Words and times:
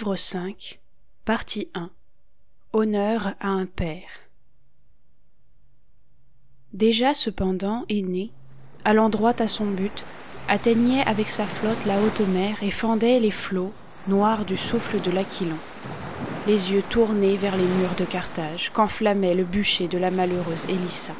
Livre 0.00 0.16
5, 0.16 0.80
Partie 1.26 1.68
1 1.74 1.90
Honneur 2.72 3.34
à 3.38 3.48
un 3.48 3.66
père. 3.66 4.08
Déjà 6.72 7.12
cependant 7.12 7.84
Aîné, 7.90 8.30
allant 8.86 9.10
droit 9.10 9.34
à 9.38 9.46
son 9.46 9.66
but, 9.66 10.06
atteignait 10.48 11.06
avec 11.06 11.28
sa 11.28 11.44
flotte 11.44 11.84
la 11.84 12.00
haute 12.00 12.26
mer 12.28 12.56
et 12.62 12.70
fendait 12.70 13.20
les 13.20 13.30
flots 13.30 13.74
noirs 14.08 14.46
du 14.46 14.56
souffle 14.56 15.02
de 15.02 15.10
l'Aquilon, 15.10 15.58
les 16.46 16.72
yeux 16.72 16.82
tournés 16.88 17.36
vers 17.36 17.58
les 17.58 17.62
murs 17.62 17.96
de 17.98 18.06
Carthage, 18.06 18.70
qu'enflammait 18.72 19.34
le 19.34 19.44
bûcher 19.44 19.86
de 19.86 19.98
la 19.98 20.10
malheureuse 20.10 20.64
Élissa. 20.70 21.12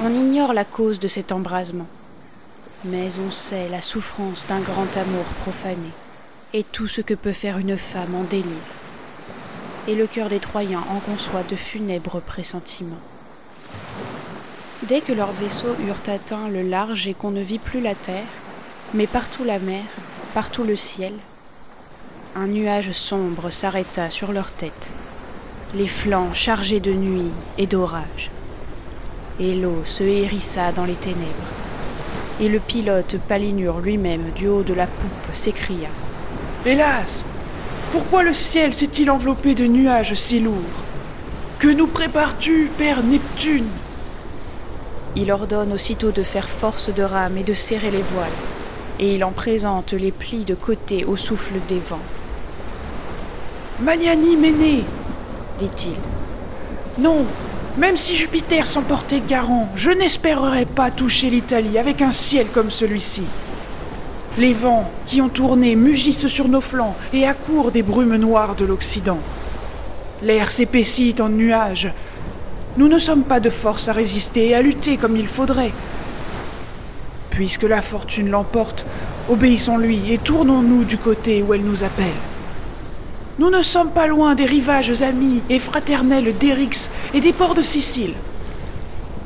On 0.00 0.12
ignore 0.12 0.52
la 0.52 0.64
cause 0.64 0.98
de 0.98 1.06
cet 1.06 1.30
embrasement, 1.30 1.86
mais 2.84 3.20
on 3.20 3.30
sait 3.30 3.68
la 3.68 3.82
souffrance 3.82 4.48
d'un 4.48 4.60
grand 4.60 4.96
amour 4.96 5.26
profané 5.42 5.92
et 6.54 6.64
tout 6.64 6.86
ce 6.86 7.00
que 7.00 7.14
peut 7.14 7.32
faire 7.32 7.58
une 7.58 7.78
femme 7.78 8.14
en 8.14 8.24
délire. 8.24 8.44
Et 9.88 9.94
le 9.94 10.06
cœur 10.06 10.28
des 10.28 10.38
Troyens 10.38 10.84
en 10.90 10.98
conçoit 11.00 11.42
de 11.48 11.56
funèbres 11.56 12.20
pressentiments. 12.20 13.00
Dès 14.82 15.00
que 15.00 15.12
leurs 15.12 15.32
vaisseaux 15.32 15.74
eurent 15.86 16.12
atteint 16.12 16.48
le 16.48 16.62
large 16.62 17.08
et 17.08 17.14
qu'on 17.14 17.30
ne 17.30 17.40
vit 17.40 17.58
plus 17.58 17.80
la 17.80 17.94
terre, 17.94 18.26
mais 18.92 19.06
partout 19.06 19.44
la 19.44 19.58
mer, 19.58 19.84
partout 20.34 20.64
le 20.64 20.76
ciel, 20.76 21.14
un 22.36 22.48
nuage 22.48 22.92
sombre 22.92 23.50
s'arrêta 23.50 24.10
sur 24.10 24.32
leurs 24.32 24.52
têtes, 24.52 24.90
les 25.74 25.88
flancs 25.88 26.34
chargés 26.34 26.80
de 26.80 26.92
nuit 26.92 27.30
et 27.56 27.66
d'orage. 27.66 28.30
Et 29.40 29.54
l'eau 29.54 29.82
se 29.86 30.02
hérissa 30.02 30.72
dans 30.72 30.84
les 30.84 30.94
ténèbres, 30.94 31.22
et 32.40 32.48
le 32.48 32.60
pilote 32.60 33.16
Palinure 33.28 33.80
lui-même 33.80 34.30
du 34.36 34.48
haut 34.48 34.62
de 34.62 34.74
la 34.74 34.86
poupe 34.86 35.34
s'écria 35.34 35.88
Hélas 36.64 37.24
Pourquoi 37.90 38.22
le 38.22 38.32
ciel 38.32 38.72
s'est-il 38.72 39.10
enveloppé 39.10 39.56
de 39.56 39.66
nuages 39.66 40.14
si 40.14 40.38
lourds? 40.38 40.54
Que 41.58 41.66
nous 41.66 41.88
prépares-tu, 41.88 42.70
Père 42.78 43.02
Neptune? 43.02 43.66
Il 45.16 45.32
ordonne 45.32 45.72
aussitôt 45.72 46.12
de 46.12 46.22
faire 46.22 46.48
force 46.48 46.88
de 46.94 47.02
rame 47.02 47.36
et 47.36 47.42
de 47.42 47.52
serrer 47.52 47.90
les 47.90 48.02
voiles, 48.02 48.30
et 49.00 49.16
il 49.16 49.24
en 49.24 49.32
présente 49.32 49.92
les 49.92 50.12
plis 50.12 50.44
de 50.44 50.54
côté 50.54 51.04
au 51.04 51.16
souffle 51.16 51.54
des 51.68 51.80
vents. 51.80 51.98
Magnanime 53.80 54.44
aîné 54.44 54.84
dit-il. 55.58 55.96
Non, 57.02 57.24
même 57.76 57.96
si 57.96 58.14
Jupiter 58.14 58.68
s'emportait 58.68 59.22
garant, 59.26 59.68
je 59.74 59.90
n'espérerais 59.90 60.66
pas 60.66 60.92
toucher 60.92 61.28
l'Italie 61.28 61.78
avec 61.78 62.02
un 62.02 62.12
ciel 62.12 62.46
comme 62.54 62.70
celui-ci. 62.70 63.24
Les 64.38 64.54
vents 64.54 64.90
qui 65.06 65.20
ont 65.20 65.28
tourné 65.28 65.76
mugissent 65.76 66.28
sur 66.28 66.48
nos 66.48 66.62
flancs 66.62 66.96
et 67.12 67.26
accourent 67.26 67.70
des 67.70 67.82
brumes 67.82 68.16
noires 68.16 68.54
de 68.54 68.64
l'Occident. 68.64 69.18
L'air 70.22 70.50
s'épaissit 70.50 71.20
en 71.20 71.28
nuages. 71.28 71.92
Nous 72.78 72.88
ne 72.88 72.98
sommes 72.98 73.24
pas 73.24 73.40
de 73.40 73.50
force 73.50 73.88
à 73.88 73.92
résister 73.92 74.48
et 74.48 74.54
à 74.54 74.62
lutter 74.62 74.96
comme 74.96 75.16
il 75.16 75.26
faudrait. 75.26 75.72
Puisque 77.28 77.64
la 77.64 77.82
fortune 77.82 78.30
l'emporte, 78.30 78.86
obéissons-lui 79.28 80.10
et 80.10 80.18
tournons-nous 80.18 80.84
du 80.84 80.96
côté 80.96 81.42
où 81.42 81.52
elle 81.52 81.64
nous 81.64 81.84
appelle. 81.84 82.06
Nous 83.38 83.50
ne 83.50 83.60
sommes 83.60 83.90
pas 83.90 84.06
loin 84.06 84.34
des 84.34 84.46
rivages 84.46 85.02
amis 85.02 85.42
et 85.50 85.58
fraternels 85.58 86.34
d'Érix 86.38 86.88
et 87.12 87.20
des 87.20 87.32
ports 87.34 87.54
de 87.54 87.62
Sicile. 87.62 88.14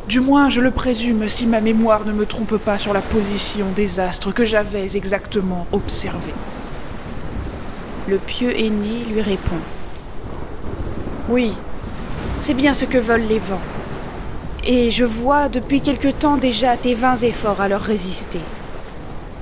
Du 0.08 0.20
moins, 0.20 0.48
je 0.50 0.60
le 0.60 0.70
présume 0.70 1.28
si 1.28 1.46
ma 1.46 1.60
mémoire 1.60 2.04
ne 2.06 2.12
me 2.12 2.26
trompe 2.26 2.58
pas 2.58 2.78
sur 2.78 2.92
la 2.92 3.00
position 3.00 3.66
des 3.74 3.98
astres 3.98 4.32
que 4.32 4.44
j'avais 4.44 4.96
exactement 4.96 5.66
observés. 5.72 6.34
Le 8.08 8.18
pieux 8.18 8.56
aîné 8.56 9.04
lui 9.10 9.20
répond. 9.20 9.58
Oui, 11.28 11.52
c'est 12.38 12.54
bien 12.54 12.72
ce 12.72 12.84
que 12.84 12.98
veulent 12.98 13.26
les 13.26 13.40
vents. 13.40 13.60
Et 14.62 14.92
je 14.92 15.04
vois 15.04 15.48
depuis 15.48 15.80
quelque 15.80 16.08
temps 16.08 16.36
déjà 16.36 16.76
tes 16.76 16.94
vains 16.94 17.16
efforts 17.16 17.60
à 17.60 17.66
leur 17.66 17.82
résister. 17.82 18.40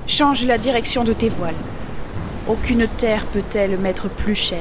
Change 0.07 0.45
la 0.45 0.57
direction 0.57 1.03
de 1.03 1.13
tes 1.13 1.29
voiles. 1.29 1.53
Aucune 2.47 2.87
terre 2.87 3.25
peut-elle 3.27 3.77
m'être 3.77 4.07
plus 4.07 4.35
chère. 4.35 4.59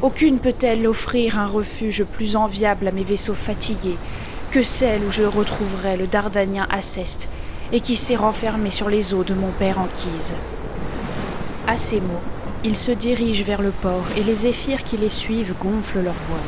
Aucune 0.00 0.38
peut-elle 0.38 0.86
offrir 0.86 1.40
un 1.40 1.46
refuge 1.46 2.04
plus 2.04 2.36
enviable 2.36 2.86
à 2.86 2.92
mes 2.92 3.02
vaisseaux 3.02 3.34
fatigués 3.34 3.98
que 4.50 4.62
celle 4.62 5.04
où 5.04 5.10
je 5.10 5.24
retrouverai 5.24 5.96
le 5.96 6.06
Dardanien 6.06 6.66
Aceste 6.70 7.28
et 7.72 7.80
qui 7.80 7.96
s'est 7.96 8.16
renfermé 8.16 8.70
sur 8.70 8.88
les 8.88 9.12
eaux 9.12 9.24
de 9.24 9.34
mon 9.34 9.50
père 9.50 9.78
Anquise. 9.78 10.32
À 11.66 11.76
ces 11.76 12.00
mots, 12.00 12.22
ils 12.64 12.76
se 12.76 12.90
dirigent 12.90 13.44
vers 13.44 13.60
le 13.60 13.70
port 13.70 14.04
et 14.16 14.22
les 14.22 14.34
zéphyrs 14.34 14.84
qui 14.84 14.96
les 14.96 15.10
suivent 15.10 15.54
gonflent 15.60 16.02
leurs 16.02 16.14
voiles. 16.28 16.40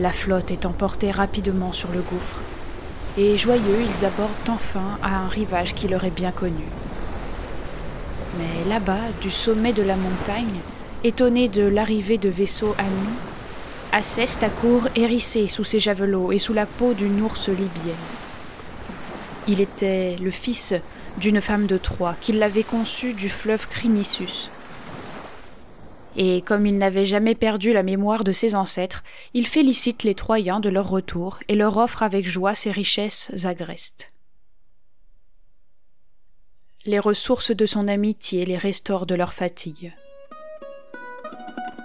La 0.00 0.10
flotte 0.10 0.50
est 0.50 0.66
emportée 0.66 1.12
rapidement 1.12 1.72
sur 1.72 1.90
le 1.92 2.00
gouffre, 2.00 2.40
et 3.16 3.38
joyeux, 3.38 3.78
ils 3.88 4.04
abordent 4.04 4.32
enfin 4.48 4.98
à 5.00 5.18
un 5.18 5.28
rivage 5.28 5.74
qui 5.74 5.86
leur 5.86 6.04
est 6.04 6.10
bien 6.10 6.32
connu. 6.32 6.64
Mais 8.38 8.68
là-bas, 8.68 8.98
du 9.20 9.30
sommet 9.30 9.72
de 9.72 9.84
la 9.84 9.94
montagne, 9.94 10.58
étonnés 11.04 11.48
de 11.48 11.62
l'arrivée 11.62 12.18
de 12.18 12.28
vaisseaux 12.28 12.74
amis, 12.78 13.14
Aceste 13.96 14.42
accourt 14.42 14.88
hérissé 14.96 15.46
sous 15.46 15.62
ses 15.62 15.78
javelots 15.78 16.32
et 16.32 16.40
sous 16.40 16.52
la 16.52 16.66
peau 16.66 16.94
d'une 16.94 17.20
ours 17.20 17.48
libyenne. 17.48 17.94
Il 19.46 19.60
était 19.60 20.16
le 20.16 20.32
fils 20.32 20.74
d'une 21.18 21.40
femme 21.40 21.68
de 21.68 21.78
Troie 21.78 22.16
qui 22.20 22.32
l'avait 22.32 22.64
conçu 22.64 23.12
du 23.12 23.28
fleuve 23.28 23.68
Crinissus. 23.68 24.50
Et 26.16 26.42
comme 26.42 26.66
il 26.66 26.76
n'avait 26.76 27.04
jamais 27.04 27.36
perdu 27.36 27.72
la 27.72 27.84
mémoire 27.84 28.24
de 28.24 28.32
ses 28.32 28.56
ancêtres, 28.56 29.04
il 29.32 29.46
félicite 29.46 30.02
les 30.02 30.16
Troyens 30.16 30.58
de 30.58 30.70
leur 30.70 30.88
retour 30.88 31.38
et 31.46 31.54
leur 31.54 31.76
offre 31.76 32.02
avec 32.02 32.26
joie 32.26 32.56
ses 32.56 32.72
richesses 32.72 33.44
agrestes. 33.44 34.08
Les 36.84 36.98
ressources 36.98 37.52
de 37.52 37.64
son 37.64 37.86
amitié 37.86 38.44
les 38.44 38.58
restaurent 38.58 39.06
de 39.06 39.14
leur 39.14 39.32
fatigue. 39.32 39.94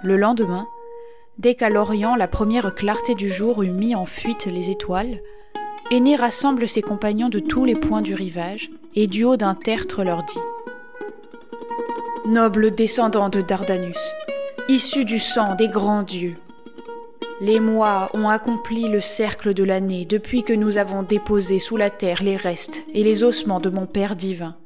Le 0.02 0.16
lendemain, 0.16 0.66
Dès 1.40 1.54
qu'à 1.54 1.70
l'Orient 1.70 2.16
la 2.16 2.28
première 2.28 2.74
clarté 2.74 3.14
du 3.14 3.30
jour 3.30 3.62
eut 3.62 3.70
mis 3.70 3.94
en 3.94 4.04
fuite 4.04 4.44
les 4.44 4.68
étoiles, 4.68 5.22
Aîné 5.90 6.14
rassemble 6.14 6.68
ses 6.68 6.82
compagnons 6.82 7.30
de 7.30 7.38
tous 7.38 7.64
les 7.64 7.76
points 7.76 8.02
du 8.02 8.14
rivage, 8.14 8.70
et 8.94 9.06
du 9.06 9.24
haut 9.24 9.38
d'un 9.38 9.54
tertre 9.54 10.04
leur 10.04 10.22
dit 10.22 10.38
Nobles 12.26 12.72
descendants 12.72 13.30
de 13.30 13.40
Dardanus, 13.40 14.12
issus 14.68 15.06
du 15.06 15.18
sang 15.18 15.54
des 15.54 15.68
grands 15.68 16.02
dieux, 16.02 16.34
les 17.40 17.58
mois 17.58 18.10
ont 18.12 18.28
accompli 18.28 18.90
le 18.90 19.00
cercle 19.00 19.54
de 19.54 19.64
l'année 19.64 20.04
depuis 20.04 20.42
que 20.42 20.52
nous 20.52 20.76
avons 20.76 21.02
déposé 21.02 21.58
sous 21.58 21.78
la 21.78 21.88
terre 21.88 22.22
les 22.22 22.36
restes 22.36 22.82
et 22.92 23.02
les 23.02 23.24
ossements 23.24 23.60
de 23.60 23.70
mon 23.70 23.86
Père 23.86 24.14
divin, 24.14 24.56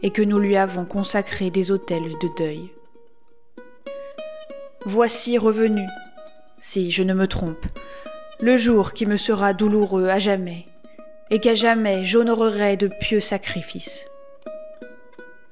et 0.00 0.10
que 0.10 0.22
nous 0.22 0.38
lui 0.38 0.56
avons 0.56 0.84
consacré 0.84 1.50
des 1.50 1.72
autels 1.72 2.12
de 2.20 2.28
deuil. 2.36 2.70
Voici 4.86 5.38
revenu, 5.38 5.80
si 6.58 6.90
je 6.90 7.02
ne 7.02 7.14
me 7.14 7.26
trompe, 7.26 7.66
le 8.40 8.56
jour 8.56 8.92
qui 8.92 9.06
me 9.06 9.16
sera 9.16 9.54
douloureux 9.54 10.08
à 10.08 10.18
jamais, 10.18 10.66
et 11.30 11.38
qu'à 11.40 11.54
jamais 11.54 12.04
j'honorerai 12.04 12.76
de 12.76 12.88
pieux 13.00 13.20
sacrifices. 13.20 14.06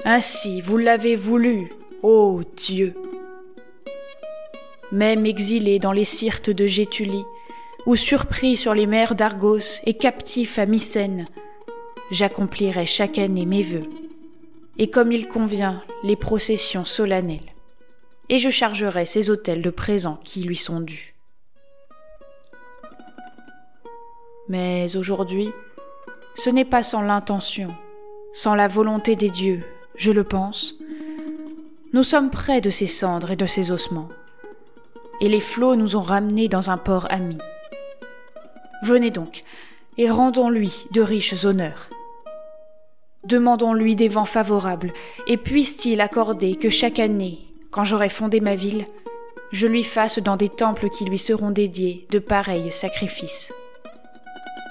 Ainsi 0.04 0.60
vous 0.60 0.78
l'avez 0.78 1.14
voulu, 1.14 1.70
ô 2.02 2.40
Dieu. 2.56 2.94
Même 4.90 5.26
exilé 5.26 5.78
dans 5.78 5.93
les 5.93 6.04
syrtes 6.04 6.50
de 6.50 6.66
Gétulie, 6.66 7.25
ou 7.87 7.96
surpris 7.96 8.56
sur 8.56 8.75
les 8.75 8.87
mers 8.87 9.14
d'Argos 9.14 9.81
et 9.87 9.94
captif 9.94 10.58
à 10.58 10.66
Mycène, 10.66 11.26
j'accomplirai 12.10 12.87
chaque 12.87 13.19
année 13.19 13.46
mes 13.46 13.62
vœux, 13.62 13.82
et 14.78 14.90
comme 14.90 15.12
il 15.12 15.28
convient, 15.28 15.82
les 16.02 16.16
processions 16.16 16.84
solennelles, 16.84 17.51
et 18.28 18.38
je 18.38 18.50
chargerai 18.50 19.06
ses 19.06 19.30
autels 19.30 19.62
de 19.62 19.70
présents 19.70 20.19
qui 20.24 20.42
lui 20.42 20.56
sont 20.56 20.80
dus. 20.80 21.14
Mais 24.48 24.96
aujourd'hui, 24.96 25.50
ce 26.34 26.50
n'est 26.50 26.64
pas 26.64 26.82
sans 26.82 27.02
l'intention, 27.02 27.74
sans 28.32 28.54
la 28.54 28.69
volonté 28.69 29.16
des 29.16 29.30
dieux, 29.30 29.62
je 29.96 30.12
le 30.12 30.24
pense. 30.24 30.74
Nous 31.92 32.02
sommes 32.02 32.30
près 32.30 32.60
de 32.60 32.70
ces 32.70 32.86
cendres 32.86 33.30
et 33.30 33.36
de 33.36 33.46
ces 33.46 33.70
ossements, 33.70 34.08
et 35.20 35.28
les 35.28 35.40
flots 35.40 35.76
nous 35.76 35.96
ont 35.96 36.00
ramenés 36.00 36.48
dans 36.48 36.70
un 36.70 36.78
port 36.78 37.06
ami. 37.10 37.38
Venez 38.82 39.10
donc, 39.10 39.42
et 39.98 40.10
rendons-lui 40.10 40.86
de 40.90 41.02
riches 41.02 41.44
honneurs. 41.44 41.90
Demandons-lui 43.24 43.94
des 43.94 44.08
vents 44.08 44.24
favorables, 44.24 44.92
et 45.26 45.36
puisse-t-il 45.36 46.00
accorder 46.00 46.56
que 46.56 46.70
chaque 46.70 46.98
année, 46.98 47.51
quand 47.72 47.84
j'aurai 47.84 48.10
fondé 48.10 48.40
ma 48.40 48.54
ville, 48.54 48.86
je 49.50 49.66
lui 49.66 49.82
fasse 49.82 50.19
dans 50.19 50.36
des 50.36 50.50
temples 50.50 50.90
qui 50.90 51.04
lui 51.04 51.19
seront 51.19 51.50
dédiés 51.50 52.06
de 52.10 52.19
pareils 52.19 52.70
sacrifices. 52.70 53.52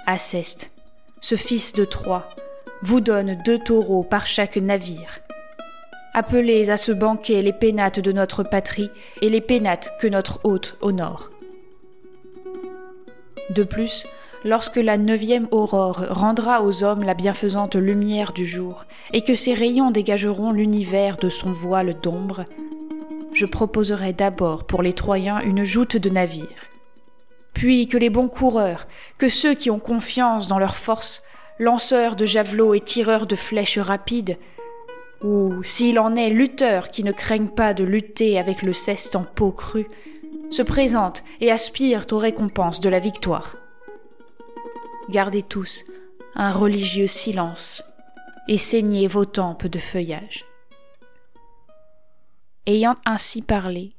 Aceste, 0.05 0.71
ce 1.19 1.35
fils 1.35 1.73
de 1.73 1.83
Troie, 1.83 2.29
vous 2.83 3.01
donne 3.01 3.41
deux 3.43 3.59
taureaux 3.59 4.03
par 4.03 4.27
chaque 4.27 4.57
navire. 4.57 5.19
Appelez 6.13 6.69
à 6.69 6.77
ce 6.77 6.91
banquet 6.91 7.41
les 7.41 7.53
pénates 7.53 7.99
de 7.99 8.11
notre 8.11 8.43
patrie 8.43 8.89
et 9.21 9.29
les 9.29 9.41
pénates 9.41 9.91
que 9.99 10.07
notre 10.07 10.39
hôte 10.43 10.77
honore. 10.81 11.31
De 13.49 13.63
plus, 13.63 14.05
lorsque 14.43 14.77
la 14.77 14.97
neuvième 14.97 15.47
aurore 15.51 16.05
rendra 16.09 16.63
aux 16.63 16.83
hommes 16.83 17.03
la 17.03 17.13
bienfaisante 17.13 17.75
lumière 17.75 18.33
du 18.33 18.45
jour, 18.45 18.85
et 19.13 19.23
que 19.23 19.35
ses 19.35 19.53
rayons 19.53 19.91
dégageront 19.91 20.51
l'univers 20.51 21.17
de 21.17 21.29
son 21.29 21.51
voile 21.51 21.99
d'ombre, 22.01 22.45
je 23.33 23.45
proposerai 23.45 24.13
d'abord 24.13 24.65
pour 24.65 24.81
les 24.81 24.93
Troyens 24.93 25.39
une 25.39 25.63
joute 25.63 25.97
de 25.97 26.09
navires. 26.09 26.69
Puis 27.53 27.87
que 27.87 27.97
les 27.97 28.09
bons 28.09 28.27
coureurs, 28.27 28.87
que 29.17 29.29
ceux 29.29 29.53
qui 29.53 29.69
ont 29.69 29.79
confiance 29.79 30.47
dans 30.47 30.59
leur 30.59 30.75
force, 30.75 31.23
lanceurs 31.59 32.15
de 32.15 32.25
javelots 32.25 32.73
et 32.73 32.79
tireurs 32.79 33.27
de 33.27 33.35
flèches 33.35 33.77
rapides, 33.77 34.37
ou, 35.23 35.63
s'il 35.63 35.99
en 35.99 36.15
est, 36.15 36.29
lutteurs 36.29 36.89
qui 36.89 37.03
ne 37.03 37.11
craignent 37.11 37.47
pas 37.47 37.73
de 37.73 37.83
lutter 37.83 38.39
avec 38.39 38.63
le 38.63 38.73
ceste 38.73 39.15
en 39.15 39.23
peau 39.23 39.51
crue, 39.51 39.87
se 40.49 40.63
présentent 40.63 41.23
et 41.39 41.51
aspirent 41.51 42.05
aux 42.11 42.17
récompenses 42.17 42.81
de 42.81 42.89
la 42.89 42.99
victoire. 42.99 43.57
Gardez 45.09 45.43
tous 45.43 45.83
un 46.35 46.51
religieux 46.51 47.07
silence 47.07 47.83
et 48.47 48.57
saignez 48.57 49.07
vos 49.07 49.25
tempes 49.25 49.67
de 49.67 49.79
feuillage. 49.79 50.45
Ayant 52.67 52.95
ainsi 53.05 53.41
parlé, 53.41 53.95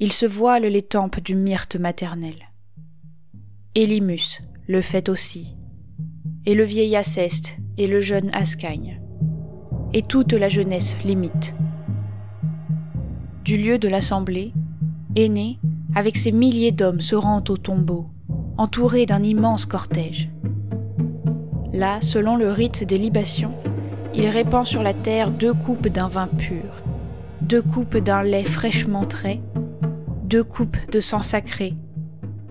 il 0.00 0.12
se 0.12 0.26
voile 0.26 0.64
les 0.64 0.82
tempes 0.82 1.20
du 1.20 1.36
myrte 1.36 1.76
maternel. 1.76 2.34
Élimus 3.76 4.42
le 4.66 4.80
fait 4.80 5.08
aussi, 5.08 5.54
et 6.44 6.54
le 6.54 6.64
vieil 6.64 6.96
Aceste 6.96 7.56
et 7.78 7.86
le 7.86 8.00
jeune 8.00 8.34
Ascagne, 8.34 9.00
et 9.92 10.02
toute 10.02 10.32
la 10.32 10.48
jeunesse 10.48 10.96
limite. 11.04 11.54
Du 13.44 13.56
lieu 13.56 13.78
de 13.78 13.86
l'assemblée, 13.86 14.52
Aîné, 15.14 15.60
avec 15.94 16.16
ses 16.16 16.32
milliers 16.32 16.72
d'hommes, 16.72 17.00
se 17.00 17.14
rend 17.14 17.44
au 17.48 17.56
tombeau, 17.56 18.06
entouré 18.58 19.06
d'un 19.06 19.22
immense 19.22 19.66
cortège. 19.66 20.30
Là, 21.72 22.00
selon 22.00 22.34
le 22.34 22.50
rite 22.50 22.82
des 22.82 22.98
libations, 22.98 23.54
il 24.16 24.26
répand 24.26 24.66
sur 24.66 24.82
la 24.82 24.94
terre 24.94 25.30
deux 25.30 25.54
coupes 25.54 25.86
d'un 25.86 26.08
vin 26.08 26.26
pur, 26.26 26.82
deux 27.44 27.60
coupes 27.60 27.98
d'un 27.98 28.22
lait 28.22 28.44
fraîchement 28.44 29.04
trait, 29.04 29.40
deux 30.22 30.42
coupes 30.42 30.78
de 30.90 30.98
sang 30.98 31.20
sacré, 31.20 31.74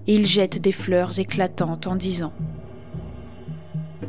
et 0.05 0.13
il 0.13 0.27
jette 0.27 0.61
des 0.61 0.71
fleurs 0.71 1.19
éclatantes 1.19 1.87
en 1.87 1.95
disant 1.95 2.31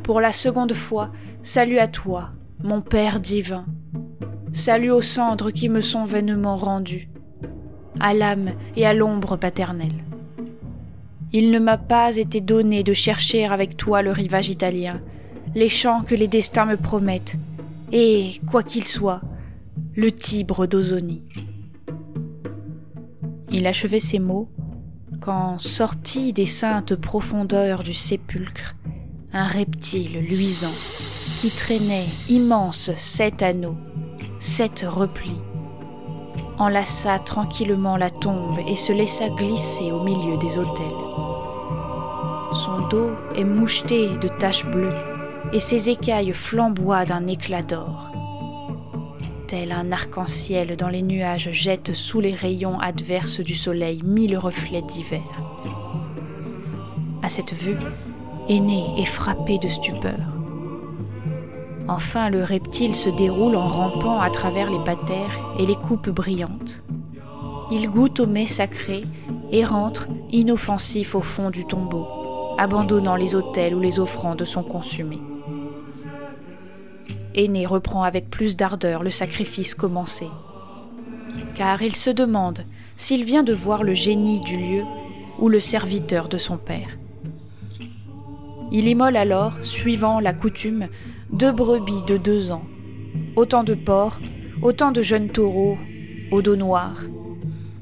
Pour 0.03 0.21
la 0.21 0.31
seconde 0.31 0.73
fois, 0.73 1.11
salut 1.41 1.79
à 1.79 1.87
toi, 1.87 2.29
mon 2.63 2.81
Père 2.81 3.19
divin. 3.19 3.65
Salut 4.53 4.91
aux 4.91 5.01
cendres 5.01 5.49
qui 5.49 5.69
me 5.69 5.81
sont 5.81 6.03
vainement 6.03 6.55
rendues, 6.55 7.09
à 7.99 8.13
l'âme 8.13 8.51
et 8.75 8.85
à 8.85 8.93
l'ombre 8.93 9.37
paternelle. 9.37 10.03
Il 11.33 11.49
ne 11.49 11.59
m'a 11.59 11.77
pas 11.77 12.15
été 12.15 12.41
donné 12.41 12.83
de 12.83 12.93
chercher 12.93 13.45
avec 13.45 13.75
toi 13.75 14.03
le 14.03 14.11
rivage 14.11 14.49
italien, 14.49 15.01
les 15.55 15.69
champs 15.69 16.03
que 16.03 16.13
les 16.13 16.27
destins 16.27 16.65
me 16.65 16.77
promettent, 16.77 17.37
et, 17.91 18.39
quoi 18.47 18.61
qu'il 18.61 18.85
soit, 18.85 19.21
le 19.97 20.11
Tibre 20.11 20.67
d'Ozonie. 20.67 21.23
Il 23.49 23.65
achevait 23.65 24.01
ces 24.01 24.19
mots 24.19 24.49
quand, 25.21 25.57
sorti 25.59 26.33
des 26.33 26.45
saintes 26.45 26.95
profondeurs 26.95 27.81
du 27.81 27.93
sépulcre, 27.93 28.75
un 29.31 29.47
reptile 29.47 30.19
luisant, 30.19 30.75
qui 31.37 31.49
traînait 31.55 32.09
immense 32.27 32.91
sept 32.95 33.41
anneaux, 33.41 33.77
sept 34.37 34.85
replis, 34.85 35.39
enlaça 36.59 37.17
tranquillement 37.19 37.95
la 37.95 38.09
tombe 38.09 38.59
et 38.67 38.75
se 38.75 38.91
laissa 38.91 39.29
glisser 39.29 39.93
au 39.93 40.03
milieu 40.03 40.37
des 40.37 40.57
autels. 40.57 40.85
Son 42.51 42.85
dos 42.89 43.11
est 43.35 43.45
moucheté 43.45 44.09
de 44.17 44.27
taches 44.27 44.65
bleues 44.65 44.91
et 45.53 45.61
ses 45.61 45.89
écailles 45.89 46.33
flamboient 46.33 47.05
d'un 47.05 47.27
éclat 47.27 47.63
d'or. 47.63 48.09
Tel 49.47 49.71
un 49.71 49.91
arc-en-ciel 49.91 50.75
dans 50.75 50.89
les 50.89 51.03
nuages 51.03 51.51
jette 51.51 51.93
sous 51.93 52.19
les 52.19 52.33
rayons 52.33 52.79
adverses 52.79 53.41
du 53.41 53.53
soleil 53.53 54.01
mille 54.03 54.37
reflets 54.37 54.81
divers. 54.81 55.21
À 57.21 57.29
cette 57.29 57.53
vue, 57.53 57.77
Aîné 58.49 58.83
est 58.97 59.05
frappé 59.05 59.59
de 59.59 59.67
stupeur. 59.67 60.17
Enfin, 61.87 62.29
le 62.29 62.43
reptile 62.43 62.95
se 62.95 63.09
déroule 63.09 63.55
en 63.55 63.67
rampant 63.67 64.19
à 64.19 64.31
travers 64.31 64.71
les 64.71 64.83
patères 64.83 65.39
et 65.59 65.67
les 65.67 65.75
coupes 65.75 66.09
brillantes. 66.09 66.81
Il 67.69 67.91
goûte 67.91 68.21
au 68.21 68.25
mets 68.25 68.47
sacré 68.47 69.03
et 69.51 69.63
rentre 69.63 70.07
inoffensif 70.31 71.13
au 71.13 71.21
fond 71.21 71.51
du 71.51 71.65
tombeau, 71.65 72.07
abandonnant 72.57 73.15
les 73.15 73.35
autels 73.35 73.75
où 73.75 73.79
les 73.79 73.99
offrandes 73.99 74.43
sont 74.43 74.63
consumées. 74.63 75.21
Aîné 77.35 77.65
reprend 77.65 78.03
avec 78.03 78.29
plus 78.29 78.55
d'ardeur 78.55 79.03
le 79.03 79.09
sacrifice 79.09 79.75
commencé, 79.75 80.27
car 81.53 81.81
il 81.81 81.93
se 81.93 82.09
demande 82.09 82.63
s'il 82.95 83.25
vient 83.25 83.43
de 83.43 83.53
voir 83.53 83.83
le 83.83 83.93
génie 83.93 84.39
du 84.39 84.55
lieu 84.55 84.83
ou 85.37 85.49
le 85.49 85.59
serviteur 85.59 86.29
de 86.29 86.37
son 86.37 86.55
père. 86.57 86.97
Il 88.71 88.87
immole 88.87 89.17
alors, 89.17 89.53
suivant 89.61 90.21
la 90.21 90.33
coutume, 90.33 90.87
deux 91.31 91.51
brebis 91.51 92.03
de 92.07 92.15
deux 92.15 92.51
ans, 92.51 92.63
autant 93.35 93.65
de 93.65 93.73
porcs, 93.73 94.21
autant 94.61 94.93
de 94.93 95.01
jeunes 95.01 95.29
taureaux, 95.29 95.77
au 96.31 96.41
dos 96.41 96.55
noir. 96.55 96.93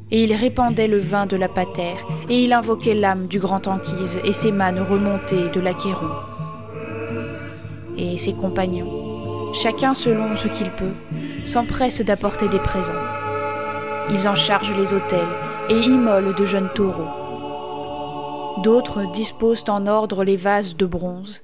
Et 0.09 0.23
il 0.23 0.33
répandait 0.33 0.87
le 0.87 0.99
vin 0.99 1.27
de 1.27 1.35
la 1.35 1.47
patère, 1.47 2.07
et 2.27 2.43
il 2.43 2.53
invoquait 2.53 2.95
l'âme 2.95 3.27
du 3.27 3.37
grand 3.37 3.67
Anquise 3.67 4.19
et 4.23 4.33
ses 4.33 4.51
mânes 4.51 4.81
remontés 4.81 5.49
de 5.53 5.59
l'Achéron. 5.59 6.09
Et 7.97 8.17
ses 8.17 8.33
compagnons, 8.33 9.12
chacun 9.53 9.93
selon 9.93 10.35
ce 10.35 10.47
qu'il 10.47 10.69
peut, 10.71 10.93
s'empressent 11.45 12.01
d'apporter 12.01 12.47
des 12.49 12.59
présents. 12.59 12.93
Ils 14.09 14.27
en 14.27 14.35
chargent 14.35 14.75
les 14.75 14.93
autels 14.93 15.33
et 15.69 15.79
immolent 15.79 16.35
de 16.35 16.45
jeunes 16.45 16.69
taureaux. 16.75 18.61
D'autres 18.61 19.11
disposent 19.11 19.65
en 19.69 19.87
ordre 19.87 20.23
les 20.23 20.35
vases 20.35 20.75
de 20.75 20.85
bronze, 20.85 21.41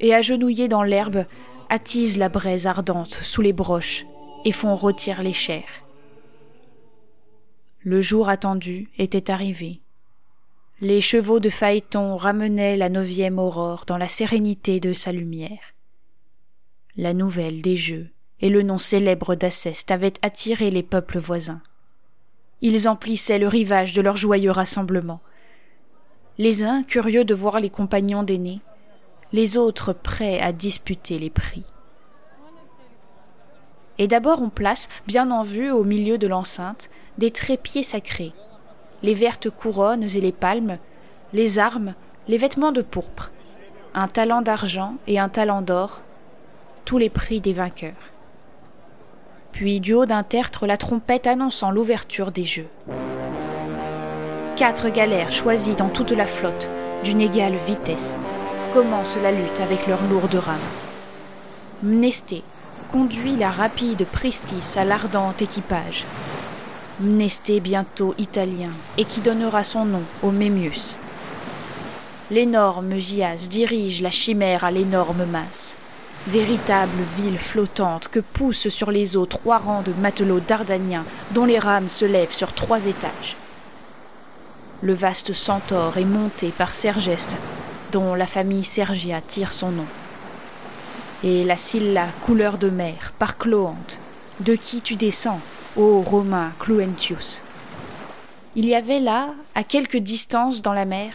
et 0.00 0.14
agenouillés 0.14 0.68
dans 0.68 0.82
l'herbe, 0.82 1.24
attisent 1.70 2.18
la 2.18 2.28
braise 2.28 2.66
ardente 2.66 3.14
sous 3.22 3.40
les 3.40 3.52
broches 3.52 4.04
et 4.44 4.52
font 4.52 4.76
rôtir 4.76 5.22
les 5.22 5.32
chairs. 5.32 5.80
Le 7.84 8.00
jour 8.00 8.28
attendu 8.28 8.88
était 8.98 9.30
arrivé. 9.30 9.80
Les 10.80 11.00
chevaux 11.00 11.40
de 11.40 11.48
Phaéton 11.48 12.16
ramenaient 12.16 12.76
la 12.76 12.88
neuvième 12.88 13.38
aurore 13.38 13.84
dans 13.86 13.96
la 13.96 14.06
sérénité 14.06 14.80
de 14.80 14.92
sa 14.92 15.12
lumière. 15.12 15.71
La 16.98 17.14
nouvelle 17.14 17.62
des 17.62 17.76
jeux 17.76 18.10
et 18.42 18.50
le 18.50 18.60
nom 18.60 18.76
célèbre 18.76 19.34
d'Aceste 19.34 19.90
avaient 19.90 20.12
attiré 20.20 20.70
les 20.70 20.82
peuples 20.82 21.18
voisins. 21.18 21.62
Ils 22.60 22.86
emplissaient 22.86 23.38
le 23.38 23.48
rivage 23.48 23.94
de 23.94 24.02
leur 24.02 24.16
joyeux 24.16 24.50
rassemblement, 24.50 25.22
les 26.36 26.64
uns 26.64 26.82
curieux 26.82 27.24
de 27.24 27.32
voir 27.32 27.60
les 27.60 27.70
compagnons 27.70 28.22
d'aînés, 28.22 28.60
les 29.32 29.56
autres 29.56 29.94
prêts 29.94 30.38
à 30.38 30.52
disputer 30.52 31.16
les 31.16 31.30
prix. 31.30 31.64
Et 33.96 34.06
d'abord 34.06 34.42
on 34.42 34.50
place, 34.50 34.90
bien 35.06 35.30
en 35.30 35.44
vue 35.44 35.70
au 35.70 35.84
milieu 35.84 36.18
de 36.18 36.26
l'enceinte, 36.26 36.90
des 37.16 37.30
trépieds 37.30 37.84
sacrés, 37.84 38.34
les 39.02 39.14
vertes 39.14 39.48
couronnes 39.48 40.04
et 40.04 40.20
les 40.20 40.32
palmes, 40.32 40.76
les 41.32 41.58
armes, 41.58 41.94
les 42.28 42.36
vêtements 42.36 42.72
de 42.72 42.82
pourpre, 42.82 43.30
un 43.94 44.08
talent 44.08 44.42
d'argent 44.42 44.96
et 45.06 45.18
un 45.18 45.30
talent 45.30 45.62
d'or, 45.62 46.02
tous 46.84 46.98
les 46.98 47.10
prix 47.10 47.40
des 47.40 47.52
vainqueurs. 47.52 47.92
Puis 49.52 49.80
du 49.80 49.94
haut 49.94 50.06
d'un 50.06 50.22
tertre 50.22 50.66
la 50.66 50.76
trompette 50.76 51.26
annonçant 51.26 51.70
l'ouverture 51.70 52.32
des 52.32 52.44
jeux. 52.44 52.68
Quatre 54.56 54.88
galères 54.88 55.32
choisies 55.32 55.76
dans 55.76 55.88
toute 55.88 56.12
la 56.12 56.26
flotte, 56.26 56.68
d'une 57.04 57.20
égale 57.20 57.56
vitesse, 57.66 58.16
commencent 58.72 59.18
la 59.22 59.32
lutte 59.32 59.60
avec 59.60 59.86
leurs 59.86 60.02
lourdes 60.10 60.34
rames. 60.34 60.56
Mnesté 61.82 62.42
conduit 62.90 63.36
la 63.36 63.50
rapide 63.50 64.06
Pristis 64.06 64.76
à 64.76 64.84
l'ardent 64.84 65.34
équipage. 65.40 66.04
Mnesté 67.00 67.60
bientôt 67.60 68.14
italien 68.18 68.70
et 68.98 69.04
qui 69.04 69.20
donnera 69.20 69.64
son 69.64 69.84
nom 69.84 70.02
au 70.22 70.30
Mémius. 70.30 70.96
L'énorme 72.30 72.96
Gias 72.96 73.48
dirige 73.50 74.00
la 74.00 74.10
chimère 74.10 74.64
à 74.64 74.70
l'énorme 74.70 75.24
masse 75.24 75.76
véritable 76.26 77.02
ville 77.16 77.38
flottante 77.38 78.08
que 78.08 78.20
poussent 78.20 78.68
sur 78.68 78.90
les 78.90 79.16
eaux 79.16 79.26
trois 79.26 79.58
rangs 79.58 79.82
de 79.82 79.92
matelots 80.00 80.40
dardaniens 80.40 81.04
dont 81.32 81.44
les 81.44 81.58
rames 81.58 81.88
se 81.88 82.04
lèvent 82.04 82.32
sur 82.32 82.52
trois 82.52 82.86
étages. 82.86 83.36
Le 84.82 84.94
vaste 84.94 85.32
centaure 85.32 85.98
est 85.98 86.04
monté 86.04 86.48
par 86.56 86.74
Sergeste, 86.74 87.36
dont 87.92 88.14
la 88.14 88.26
famille 88.26 88.64
Sergia 88.64 89.20
tire 89.20 89.52
son 89.52 89.70
nom. 89.70 89.86
Et 91.24 91.44
la 91.44 91.56
Scylla 91.56 92.06
couleur 92.24 92.58
de 92.58 92.68
mer 92.68 93.12
par 93.18 93.38
Cloante, 93.38 93.98
de 94.40 94.54
qui 94.54 94.80
tu 94.80 94.96
descends, 94.96 95.40
ô 95.76 96.00
Romain 96.02 96.52
Cluentius. 96.58 97.42
Il 98.56 98.66
y 98.66 98.74
avait 98.74 99.00
là, 99.00 99.28
à 99.54 99.62
quelque 99.62 99.98
distance 99.98 100.62
dans 100.62 100.72
la 100.72 100.84
mer, 100.84 101.12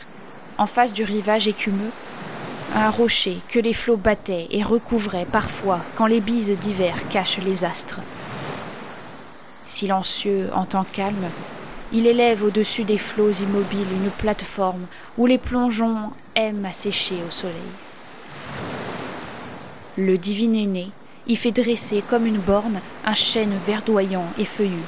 en 0.57 0.65
face 0.65 0.93
du 0.93 1.03
rivage 1.03 1.47
écumeux, 1.47 1.91
un 2.75 2.89
rocher 2.89 3.39
que 3.49 3.59
les 3.59 3.73
flots 3.73 3.97
battaient 3.97 4.47
et 4.51 4.63
recouvraient 4.63 5.25
parfois 5.25 5.79
quand 5.95 6.05
les 6.05 6.19
bises 6.19 6.57
d'hiver 6.59 6.95
cachent 7.09 7.39
les 7.39 7.63
astres. 7.63 7.99
Silencieux 9.65 10.49
en 10.53 10.65
temps 10.65 10.85
calme, 10.91 11.29
il 11.91 12.07
élève 12.07 12.43
au-dessus 12.43 12.83
des 12.83 12.97
flots 12.97 13.31
immobiles 13.31 13.91
une 13.91 14.09
plateforme 14.09 14.85
où 15.17 15.25
les 15.25 15.37
plongeons 15.37 16.11
aiment 16.35 16.65
à 16.65 16.73
sécher 16.73 17.17
au 17.27 17.31
soleil. 17.31 17.55
Le 19.97 20.17
divin 20.17 20.53
aîné 20.53 20.89
y 21.27 21.35
fait 21.35 21.51
dresser 21.51 22.03
comme 22.09 22.25
une 22.25 22.37
borne 22.37 22.79
un 23.05 23.13
chêne 23.13 23.57
verdoyant 23.65 24.25
et 24.37 24.45
feuillu. 24.45 24.83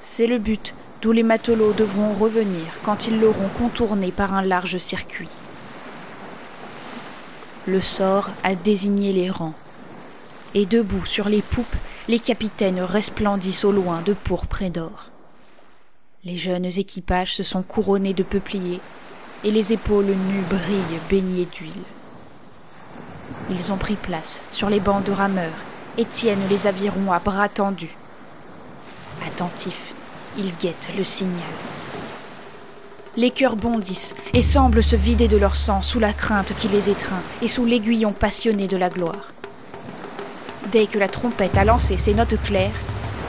C'est 0.00 0.26
le 0.26 0.38
but 0.38 0.74
d'où 1.02 1.12
les 1.12 1.22
matelots 1.22 1.72
devront 1.72 2.12
revenir 2.14 2.66
quand 2.84 3.06
ils 3.06 3.20
l'auront 3.20 3.48
contourné 3.58 4.10
par 4.10 4.34
un 4.34 4.42
large 4.42 4.78
circuit 4.78 5.28
le 7.70 7.80
sort 7.80 8.28
a 8.42 8.54
désigné 8.54 9.12
les 9.12 9.30
rangs. 9.30 9.54
Et 10.54 10.66
debout 10.66 11.06
sur 11.06 11.28
les 11.28 11.42
poupes, 11.42 11.76
les 12.08 12.18
capitaines 12.18 12.80
resplendissent 12.80 13.64
au 13.64 13.72
loin 13.72 14.02
de 14.02 14.12
pourpre 14.12 14.62
et 14.62 14.70
d'or. 14.70 15.10
Les 16.24 16.36
jeunes 16.36 16.66
équipages 16.66 17.34
se 17.34 17.42
sont 17.42 17.62
couronnés 17.62 18.12
de 18.12 18.22
peupliers, 18.22 18.80
et 19.44 19.50
les 19.50 19.72
épaules 19.72 20.06
nues 20.06 20.44
brillent 20.50 21.00
baignées 21.08 21.46
d'huile. 21.46 21.72
Ils 23.50 23.72
ont 23.72 23.78
pris 23.78 23.94
place 23.94 24.40
sur 24.52 24.68
les 24.68 24.80
bancs 24.80 25.04
de 25.04 25.12
rameurs 25.12 25.48
et 25.96 26.04
tiennent 26.04 26.48
les 26.50 26.66
avirons 26.66 27.12
à 27.12 27.20
bras 27.20 27.48
tendus. 27.48 27.96
Attentifs, 29.26 29.94
ils 30.36 30.52
guettent 30.60 30.90
le 30.96 31.04
signal. 31.04 31.54
Les 33.20 33.30
cœurs 33.30 33.56
bondissent 33.56 34.14
et 34.32 34.40
semblent 34.40 34.82
se 34.82 34.96
vider 34.96 35.28
de 35.28 35.36
leur 35.36 35.54
sang 35.54 35.82
sous 35.82 36.00
la 36.00 36.14
crainte 36.14 36.54
qui 36.56 36.68
les 36.68 36.88
étreint 36.88 37.20
et 37.42 37.48
sous 37.48 37.66
l'aiguillon 37.66 38.12
passionné 38.12 38.66
de 38.66 38.78
la 38.78 38.88
gloire. 38.88 39.34
Dès 40.72 40.86
que 40.86 40.98
la 40.98 41.06
trompette 41.06 41.58
a 41.58 41.66
lancé 41.66 41.98
ses 41.98 42.14
notes 42.14 42.42
claires, 42.42 42.70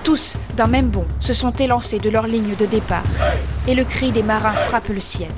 tous, 0.06 0.38
d'un 0.56 0.68
même 0.68 0.88
bond, 0.88 1.04
se 1.20 1.34
sont 1.34 1.52
élancés 1.52 2.00
de 2.00 2.10
leur 2.10 2.26
ligne 2.26 2.56
de 2.58 2.66
départ, 2.66 3.04
et 3.68 3.76
le 3.76 3.84
cri 3.84 4.14
des 4.14 4.24
marins 4.24 4.54
frappe 4.54 4.88
le 4.88 5.02
ciel. 5.02 5.32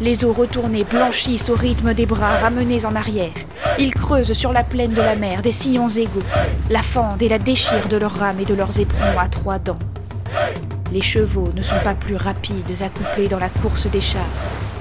Les 0.00 0.24
eaux 0.24 0.32
retournées 0.32 0.82
blanchissent 0.82 1.48
au 1.48 1.54
rythme 1.54 1.94
des 1.94 2.06
bras 2.06 2.38
ramenés 2.38 2.84
en 2.84 2.96
arrière. 2.96 3.30
Ils 3.78 3.94
creusent 3.94 4.32
sur 4.32 4.52
la 4.52 4.64
plaine 4.64 4.92
de 4.92 5.02
la 5.02 5.14
mer 5.14 5.40
des 5.40 5.52
sillons 5.52 5.88
égaux, 5.88 6.24
la 6.68 6.82
fendent 6.82 7.22
et 7.22 7.28
la 7.28 7.38
déchirent 7.38 7.86
de 7.88 7.98
leurs 7.98 8.16
rames 8.16 8.40
et 8.40 8.44
de 8.44 8.54
leurs 8.54 8.80
éperons 8.80 9.20
à 9.20 9.28
trois 9.28 9.60
dents. 9.60 9.78
Les 10.92 11.00
chevaux 11.00 11.48
ne 11.56 11.62
sont 11.62 11.78
pas 11.82 11.94
plus 11.94 12.16
rapides 12.16 12.82
accouplés 12.82 13.26
dans 13.26 13.38
la 13.38 13.48
course 13.48 13.86
des 13.86 14.02
chars 14.02 14.20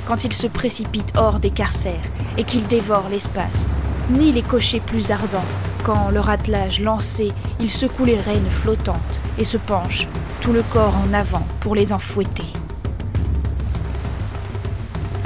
quand 0.05 0.25
ils 0.25 0.33
se 0.33 0.45
précipitent 0.45 1.13
hors 1.15 1.39
des 1.39 1.51
carcères 1.51 1.93
et 2.37 2.43
qu'ils 2.43 2.67
dévorent 2.67 3.07
l'espace, 3.09 3.65
ni 4.09 4.33
les 4.33 4.41
cochers 4.41 4.81
plus 4.81 5.09
ardents 5.11 5.45
quand, 5.85 6.09
leur 6.09 6.29
attelage 6.29 6.81
lancé, 6.81 7.31
ils 7.61 7.69
secouent 7.69 8.05
les 8.05 8.19
rênes 8.19 8.49
flottantes 8.49 9.21
et 9.37 9.45
se 9.45 9.55
penchent, 9.55 10.05
tout 10.41 10.51
le 10.51 10.63
corps 10.63 10.93
en 10.97 11.13
avant, 11.13 11.47
pour 11.61 11.75
les 11.75 11.93
enfouetter. 11.93 12.45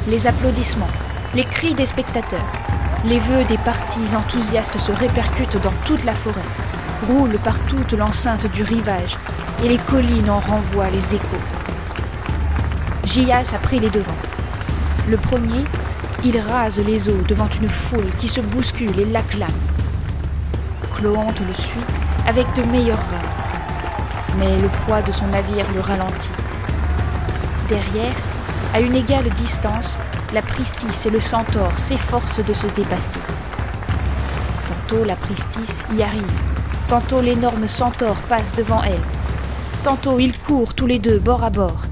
Les 0.08 0.28
applaudissements, 0.28 0.88
les 1.34 1.46
cris 1.46 1.74
des 1.74 1.88
spectateurs, 1.88 2.52
les 3.06 3.20
vœux 3.20 3.44
des 3.46 3.58
partis 3.58 4.16
enthousiastes 4.16 4.78
se 4.78 4.92
répercutent 4.92 5.62
dans 5.64 5.74
toute 5.84 6.06
la 6.06 6.14
forêt, 6.14 6.42
roulent 7.08 7.40
par 7.44 7.60
toute 7.62 7.94
l'enceinte 7.94 8.52
du 8.52 8.64
rivage 8.64 9.18
et 9.64 9.70
les 9.70 9.78
collines 9.78 10.30
en 10.30 10.40
renvoient 10.40 10.90
les 10.90 11.16
échos. 11.16 11.44
Gias 13.04 13.54
a 13.54 13.60
pris 13.60 13.80
les 13.80 13.90
devants. 13.90 14.12
Le 15.10 15.18
premier, 15.18 15.64
il 16.24 16.40
rase 16.40 16.80
les 16.80 17.10
eaux 17.10 17.22
devant 17.28 17.50
une 17.62 17.70
foule 17.70 18.10
qui 18.18 18.28
se 18.28 18.42
bouscule 18.42 19.00
et 19.00 19.06
l'acclame. 19.06 19.50
Cloante 20.96 21.40
le 21.40 21.54
suit 21.54 21.86
avec 22.28 22.48
de 22.56 22.64
meilleurs 22.72 22.98
rames, 22.98 24.40
mais 24.40 24.58
le 24.58 24.68
poids 24.86 25.02
de 25.02 25.12
son 25.12 25.28
navire 25.28 25.66
le 25.76 25.82
ralentit. 25.82 26.32
Derrière, 27.70 28.16
à 28.74 28.80
une 28.80 28.96
égale 28.96 29.30
distance, 29.30 29.98
la 30.34 30.42
Pristis 30.42 31.06
et 31.06 31.12
le 31.12 31.22
Centaure 31.22 31.78
s'efforcent 31.78 32.44
de 32.44 32.54
se 32.54 32.68
dépasser. 32.68 33.20
Tantôt 34.68 35.04
la 35.04 35.16
Pristis 35.16 35.84
y 35.96 36.02
arrive, 36.02 36.55
tantôt 36.88 37.22
l'énorme 37.22 37.68
Centaure 37.68 38.18
passe 38.30 38.54
devant 38.56 38.82
elle, 38.84 39.02
Tantôt 39.86 40.18
ils 40.18 40.36
courent 40.36 40.74
tous 40.74 40.88
les 40.88 40.98
deux 40.98 41.20
bord 41.20 41.44
à 41.44 41.52
bord, 41.52 41.84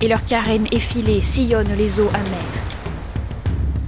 et 0.00 0.06
leurs 0.06 0.24
carènes 0.24 0.68
effilées 0.70 1.22
sillonnent 1.22 1.74
les 1.76 1.98
eaux 1.98 2.08
amères. 2.10 2.62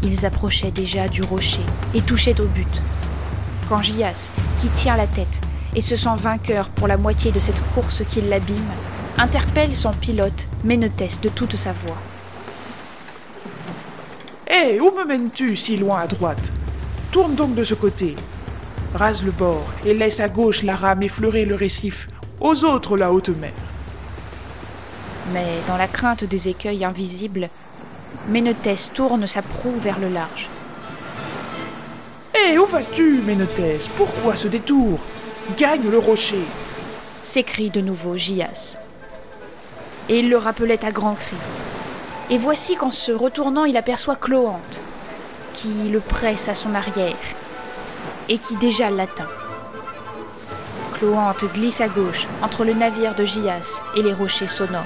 Ils 0.03 0.27
approchaient 0.27 0.73
déjà 0.73 1.07
du 1.07 1.23
rocher 1.23 1.63
et 1.95 2.01
touchaient 2.01 2.41
au 2.41 2.47
but. 2.47 2.83
Quand 3.69 3.81
Gias, 3.81 4.33
qui 4.61 4.67
tient 4.71 4.97
la 4.97 5.07
tête 5.07 5.41
et 5.77 5.81
se 5.81 5.95
sent 5.95 6.17
vainqueur 6.17 6.69
pour 6.69 6.89
la 6.89 6.97
moitié 6.97 7.31
de 7.31 7.39
cette 7.39 7.63
course 7.75 8.03
qui 8.09 8.23
l'abîme, 8.23 8.57
interpelle 9.19 9.77
son 9.77 9.93
pilote, 9.93 10.49
Ménetès 10.65 11.21
de 11.21 11.29
toute 11.29 11.55
sa 11.55 11.71
voix. 11.71 11.99
Hé, 14.51 14.81
où 14.81 14.91
me 14.91 15.07
mènes-tu 15.07 15.55
si 15.57 15.77
loin 15.77 16.01
à 16.01 16.07
droite? 16.09 16.51
Tourne 17.13 17.37
donc 17.37 17.55
de 17.55 17.63
ce 17.63 17.75
côté. 17.75 18.17
Rase 18.95 19.25
le 19.25 19.33
bord 19.33 19.67
et 19.85 19.93
laisse 19.93 20.21
à 20.21 20.29
gauche 20.29 20.63
la 20.63 20.77
rame 20.77 21.03
effleurer 21.03 21.45
le 21.45 21.57
récif 21.57 22.07
aux 22.41 22.65
autres 22.65 22.97
la 22.97 23.13
haute 23.13 23.31
mer. 23.31 23.51
Mais 25.33 25.47
dans 25.67 25.77
la 25.77 25.89
crainte 25.89 26.23
des 26.23 26.49
écueils 26.49 26.85
invisibles, 26.85 27.49
Ménetès 28.29 28.93
tourne 28.95 29.27
sa 29.27 29.43
proue 29.43 29.75
vers 29.81 29.99
le 29.99 30.09
large. 30.09 30.49
Hé, 32.35 32.57
où 32.57 32.67
vas-tu, 32.67 33.21
Ménetès 33.27 33.89
Pourquoi 33.97 34.37
ce 34.37 34.47
détour? 34.47 35.01
Gagne 35.59 35.91
le 35.91 35.99
rocher 35.99 36.45
s'écrie 37.25 37.71
de 37.71 37.81
nouveau 37.81 38.17
Gias. 38.17 38.79
Et 40.09 40.21
il 40.21 40.31
le 40.31 40.37
rappelait 40.37 40.85
à 40.85 40.93
grands 40.93 41.15
cris. 41.15 41.37
Et 42.31 42.39
voici 42.39 42.77
qu'en 42.77 42.91
se 42.91 43.11
retournant, 43.11 43.65
il 43.65 43.77
aperçoit 43.77 44.17
Cloante, 44.17 44.81
qui 45.53 45.89
le 45.91 46.01
presse 46.01 46.49
à 46.49 46.55
son 46.55 46.75
arrière, 46.75 47.17
et 48.29 48.39
qui 48.39 48.57
déjà 48.57 48.91
l'atteint. 48.91 49.29
Cloante 50.95 51.45
glisse 51.53 51.81
à 51.81 51.89
gauche 51.89 52.27
entre 52.43 52.65
le 52.65 52.73
navire 52.73 53.15
de 53.15 53.25
Gias 53.25 53.83
et 53.97 54.03
les 54.03 54.13
rochers 54.13 54.49
sonores. 54.49 54.85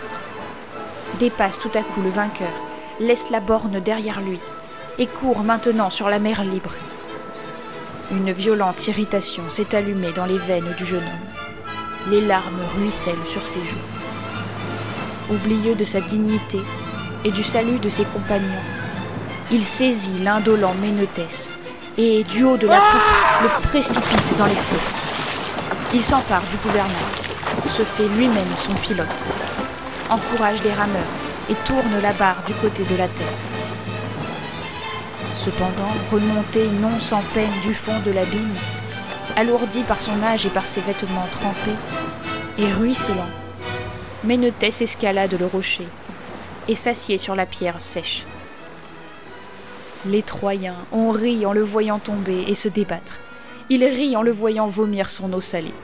Dépasse 1.21 1.59
tout 1.59 1.71
à 1.75 1.83
coup 1.83 2.01
le 2.03 2.11
vainqueur, 2.11 2.53
laisse 3.01 3.31
la 3.31 3.41
borne 3.41 3.81
derrière 3.81 4.21
lui 4.21 4.41
et 4.99 5.07
court 5.07 5.45
maintenant 5.45 5.91
sur 5.91 6.09
la 6.09 6.19
mer 6.19 6.43
libre. 6.45 6.73
Une 8.11 8.33
violente 8.33 8.89
irritation 8.89 9.49
s'est 9.49 9.75
allumée 9.75 10.13
dans 10.13 10.27
les 10.27 10.39
veines 10.39 10.75
du 10.77 10.85
jeune 10.85 11.03
homme. 11.03 12.11
Les 12.11 12.23
larmes 12.23 12.63
ruissellent 12.77 13.27
sur 13.27 13.47
ses 13.47 13.61
joues. 13.61 13.77
Oublieux 15.31 15.75
de 15.75 15.85
sa 15.85 16.01
dignité 16.01 16.59
et 17.25 17.31
du 17.31 17.45
salut 17.45 17.79
de 17.79 17.91
ses 17.91 18.05
compagnons, 18.05 18.65
il 19.51 19.65
saisit 19.65 20.23
l'indolent 20.23 20.75
Ménetès 20.81 21.51
et, 21.99 22.23
du 22.23 22.45
haut 22.45 22.57
de 22.57 22.69
la 22.69 22.77
poupe, 22.77 23.43
le 23.43 23.69
précipite 23.69 24.39
dans 24.39 24.47
les 24.47 24.55
flots. 24.55 25.93
Il 25.93 26.03
s'empare 26.03 26.43
du 26.43 26.57
gouvernail, 26.59 26.95
se 27.69 27.83
fait 27.83 28.07
lui-même 28.09 28.55
son 28.57 28.73
pilote, 28.75 29.07
encourage 30.09 30.63
les 30.63 30.73
rameurs 30.73 31.13
et 31.51 31.55
tourne 31.67 32.01
la 32.01 32.13
barre 32.13 32.43
du 32.47 32.55
côté 32.55 32.85
de 32.85 32.97
la 32.97 33.09
terre. 33.09 33.27
Cependant, 35.35 35.93
remonté 36.13 36.69
non 36.81 37.01
sans 37.01 37.23
peine 37.35 37.51
du 37.65 37.75
fond 37.75 37.99
de 38.07 38.13
l'abîme, 38.13 38.55
alourdi 39.37 39.83
par 39.83 40.01
son 40.01 40.23
âge 40.23 40.47
et 40.47 40.51
par 40.51 40.67
ses 40.67 40.81
vêtements 40.81 41.29
trempés, 41.41 41.77
et 42.59 42.73
ruisselant, 42.73 43.29
Ménetès 44.25 44.83
escalade 44.83 45.37
le 45.39 45.47
rocher 45.47 45.87
et 46.67 46.75
s'assied 46.75 47.19
sur 47.19 47.35
la 47.35 47.47
pierre 47.47 47.81
sèche. 47.81 48.25
Les 50.07 50.23
Troyens 50.23 50.77
ont 50.93 51.11
ri 51.11 51.45
en 51.45 51.53
le 51.53 51.63
voyant 51.63 51.99
tomber 51.99 52.45
et 52.47 52.55
se 52.55 52.69
débattre. 52.69 53.19
Ils 53.69 53.85
rient 53.85 54.17
en 54.17 54.23
le 54.23 54.31
voyant 54.31 54.69
vomir 54.69 55.11
son 55.11 55.33
eau 55.33 55.41
salée. 55.41 55.75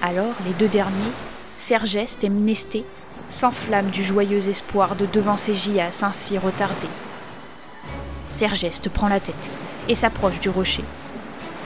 Alors 0.00 0.34
les 0.46 0.54
deux 0.54 0.68
derniers, 0.68 1.12
Sergeste 1.56 2.24
et 2.24 2.30
Mnesté, 2.30 2.84
s'enflamment 3.28 3.90
du 3.90 4.02
joyeux 4.02 4.48
espoir 4.48 4.96
de 4.96 5.06
devancer 5.06 5.54
Gias 5.54 6.00
ainsi 6.02 6.38
retardé. 6.38 6.88
Sergeste 8.28 8.88
prend 8.88 9.08
la 9.08 9.20
tête 9.20 9.50
et 9.88 9.94
s'approche 9.94 10.40
du 10.40 10.48
rocher, 10.48 10.84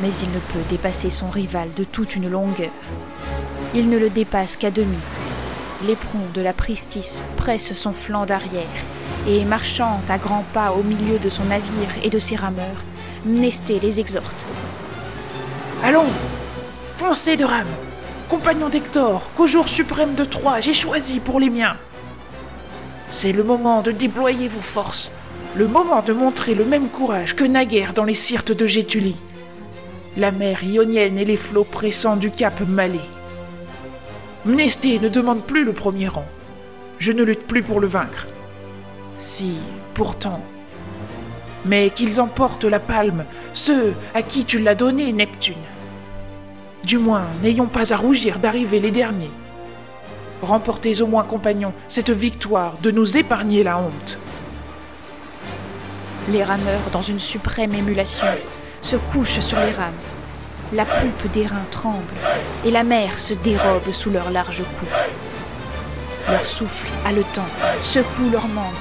mais 0.01 0.11
il 0.11 0.29
ne 0.31 0.41
peut 0.41 0.69
dépasser 0.69 1.11
son 1.11 1.31
rival 1.31 1.69
de 1.77 1.85
toute 1.85 2.17
une 2.17 2.29
longueur. 2.29 2.73
Il 3.75 3.89
ne 3.91 3.99
le 3.99 4.11
dépasse 4.11 4.57
qu'à 4.57 4.73
demi. 4.73 4.99
L'éperon 5.87 6.27
de 6.35 6.41
la 6.41 6.53
Pristis 6.53 7.23
presse 7.37 7.73
son 7.75 7.93
flanc 7.93 8.27
d'arrière, 8.27 8.63
et 9.27 9.45
marchant 9.45 10.01
à 10.09 10.19
grands 10.19 10.45
pas 10.53 10.73
au 10.73 10.83
milieu 10.83 11.19
de 11.19 11.29
son 11.29 11.45
navire 11.45 11.91
et 12.03 12.11
de 12.11 12.19
ses 12.19 12.37
rameurs, 12.37 12.85
Mnesté 13.25 13.81
les 13.81 13.99
exhorte. 13.99 14.47
Allons, 15.83 16.07
foncez 16.97 17.37
de 17.37 17.45
rame, 17.45 17.67
compagnon 18.29 18.69
d'Hector, 18.69 19.23
qu'au 19.37 19.47
jour 19.47 19.69
suprême 19.69 20.15
de 20.15 20.25
Troie 20.25 20.61
j'ai 20.61 20.73
choisi 20.73 21.21
pour 21.21 21.41
les 21.41 21.51
miens. 21.51 21.77
C'est 23.11 23.33
le 23.33 23.43
moment 23.43 23.83
de 23.83 23.91
déployer 23.91 24.49
vos 24.49 24.61
forces, 24.61 25.11
le 25.57 25.67
moment 25.67 26.03
de 26.03 26.13
montrer 26.13 26.55
le 26.55 26.65
même 26.65 26.89
courage 26.89 27.35
que 27.35 27.45
naguère 27.45 27.95
dans 27.95 28.05
les 28.05 28.15
sirtes 28.15 28.53
de 28.53 28.67
Gétulie. 28.67 29.17
La 30.17 30.31
mer 30.31 30.63
ionienne 30.65 31.19
et 31.19 31.25
les 31.25 31.37
flots 31.37 31.65
pressants 31.65 32.17
du 32.17 32.31
cap 32.31 32.61
Malais. 32.67 33.01
Mnesté 34.45 34.99
ne 35.01 35.09
demande 35.09 35.43
plus 35.43 35.65
le 35.65 35.73
premier 35.73 36.09
rang. 36.09 36.27
Je 36.99 37.13
ne 37.13 37.23
lutte 37.23 37.47
plus 37.47 37.63
pour 37.63 37.81
le 37.81 37.87
vaincre. 37.87 38.27
Si, 39.17 39.55
pourtant. 39.95 40.41
Mais 41.65 41.91
qu'ils 41.91 42.21
emportent 42.21 42.65
la 42.65 42.81
palme, 42.81 43.25
ceux 43.53 43.95
à 44.15 44.23
qui 44.23 44.45
tu 44.45 44.59
l'as 44.59 44.75
donné, 44.75 45.13
Neptune. 45.13 45.55
Du 46.85 46.99
moins, 46.99 47.25
n'ayons 47.43 47.67
pas 47.67 47.93
à 47.93 47.97
rougir 47.97 48.39
d'arriver 48.39 48.79
les 48.79 48.91
derniers. 48.91 49.31
Remportez 50.43 51.01
au 51.01 51.07
moins, 51.07 51.25
compagnons, 51.25 51.73
cette 51.89 52.11
victoire 52.11 52.75
de 52.83 52.91
nous 52.91 53.17
épargner 53.17 53.63
la 53.63 53.79
honte. 53.79 54.19
Les 56.31 56.45
rameurs, 56.45 56.91
dans 56.93 57.03
une 57.03 57.21
suprême 57.21 57.75
émulation, 57.75 58.27
se 58.83 58.97
couchent 58.97 59.41
sur 59.41 59.59
les 59.59 59.73
rames. 59.73 59.93
La 60.75 60.85
poupe 60.85 61.33
des 61.33 61.47
reins 61.47 61.67
tremble 61.71 62.03
et 62.65 62.71
la 62.71 62.85
mer 62.85 63.19
se 63.19 63.35
dérobe 63.35 63.93
sous 63.93 64.11
leurs 64.11 64.31
larges 64.31 64.63
coups. 64.79 64.93
Leur 66.29 66.45
souffle 66.45 66.89
haletant 67.05 67.47
secoue 67.83 68.31
leurs 68.31 68.49
membres, 68.49 68.73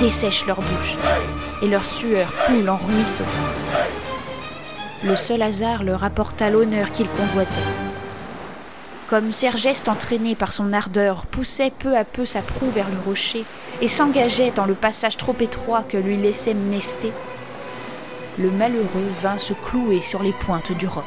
dessèche 0.00 0.46
leur 0.46 0.60
bouche, 0.60 0.96
et 1.62 1.68
leur 1.68 1.84
sueur 1.84 2.32
coule 2.46 2.68
en 2.68 2.76
ruisseaux. 2.76 3.24
Le 5.04 5.16
seul 5.16 5.40
hasard 5.40 5.82
leur 5.82 6.04
apporta 6.04 6.50
l'honneur 6.50 6.92
qu'ils 6.92 7.08
convoitaient. 7.08 7.50
Comme 9.08 9.32
Sergeste, 9.32 9.88
entraîné 9.88 10.34
par 10.34 10.52
son 10.52 10.72
ardeur, 10.72 11.26
poussait 11.26 11.72
peu 11.76 11.96
à 11.96 12.04
peu 12.04 12.26
sa 12.26 12.42
proue 12.42 12.70
vers 12.70 12.88
le 12.88 12.98
rocher 13.04 13.44
et 13.80 13.88
s'engageait 13.88 14.52
dans 14.54 14.66
le 14.66 14.74
passage 14.74 15.16
trop 15.16 15.34
étroit 15.40 15.82
que 15.88 15.96
lui 15.96 16.16
laissait 16.16 16.54
Mnesté, 16.54 17.12
le 18.38 18.50
malheureux 18.50 19.10
vint 19.22 19.38
se 19.38 19.52
clouer 19.52 20.02
sur 20.02 20.22
les 20.22 20.32
pointes 20.32 20.72
du 20.72 20.86
roc. 20.86 21.04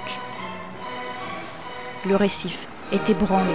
Le 2.05 2.15
récif 2.15 2.67
est 2.91 3.09
ébranlé. 3.09 3.53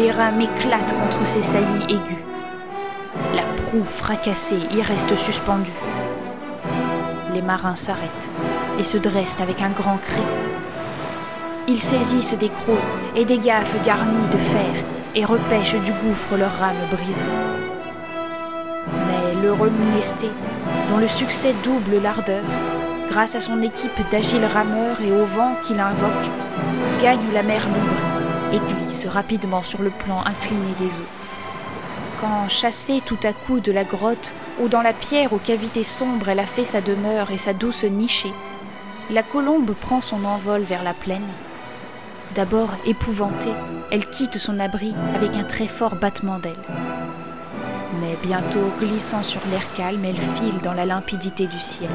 Les 0.00 0.12
rames 0.12 0.40
éclatent 0.40 0.94
contre 0.98 1.26
ses 1.26 1.42
saillies 1.42 1.84
aiguës. 1.84 2.24
La 3.34 3.42
proue 3.42 3.84
fracassée 3.84 4.56
y 4.74 4.80
reste 4.80 5.14
suspendue. 5.14 5.78
Les 7.34 7.42
marins 7.42 7.74
s'arrêtent 7.74 8.28
et 8.78 8.82
se 8.82 8.96
dressent 8.96 9.36
avec 9.42 9.60
un 9.60 9.68
grand 9.68 9.98
cri. 9.98 10.22
Ils 11.68 11.82
saisissent 11.82 12.38
des 12.38 12.48
crocs 12.48 12.78
et 13.14 13.26
des 13.26 13.36
gaffes 13.36 13.76
garnies 13.84 14.28
de 14.32 14.38
fer 14.38 14.72
et 15.14 15.26
repêchent 15.26 15.82
du 15.84 15.92
gouffre 15.92 16.38
leurs 16.38 16.58
rames 16.58 16.86
brisées. 16.90 17.24
Mais 19.06 19.42
l'heureux 19.42 19.70
Mnesté, 19.70 20.30
dont 20.90 20.98
le 20.98 21.08
succès 21.08 21.52
double 21.62 22.02
l'ardeur, 22.02 22.44
grâce 23.10 23.34
à 23.34 23.40
son 23.40 23.60
équipe 23.60 24.00
d'agiles 24.10 24.48
rameurs 24.50 25.00
et 25.02 25.12
au 25.12 25.26
vent 25.26 25.56
qu'il 25.62 25.78
invoque, 25.78 26.30
gagne 27.02 27.34
la 27.34 27.42
mer 27.42 27.66
libre 27.66 28.09
rapidement 29.06 29.62
sur 29.62 29.82
le 29.82 29.90
plan 29.90 30.22
incliné 30.24 30.72
des 30.78 31.00
eaux. 31.00 31.12
Quand, 32.20 32.48
chassée 32.48 33.00
tout 33.04 33.18
à 33.22 33.32
coup 33.32 33.60
de 33.60 33.72
la 33.72 33.84
grotte 33.84 34.32
ou 34.60 34.68
dans 34.68 34.82
la 34.82 34.92
pierre 34.92 35.32
aux 35.32 35.38
cavités 35.38 35.84
sombres 35.84 36.28
elle 36.28 36.40
a 36.40 36.46
fait 36.46 36.64
sa 36.64 36.80
demeure 36.80 37.30
et 37.30 37.38
sa 37.38 37.52
douce 37.52 37.84
nichée, 37.84 38.32
la 39.10 39.22
colombe 39.22 39.72
prend 39.74 40.00
son 40.00 40.24
envol 40.24 40.62
vers 40.62 40.82
la 40.82 40.94
plaine. 40.94 41.26
D'abord 42.34 42.70
épouvantée, 42.86 43.54
elle 43.90 44.06
quitte 44.06 44.38
son 44.38 44.60
abri 44.60 44.94
avec 45.14 45.36
un 45.36 45.42
très 45.42 45.66
fort 45.66 45.96
battement 45.96 46.38
d'ailes. 46.38 46.52
Mais 48.00 48.16
bientôt, 48.22 48.70
glissant 48.78 49.22
sur 49.22 49.40
l'air 49.50 49.64
calme, 49.76 50.04
elle 50.04 50.20
file 50.36 50.58
dans 50.62 50.74
la 50.74 50.86
limpidité 50.86 51.46
du 51.46 51.58
ciel 51.58 51.90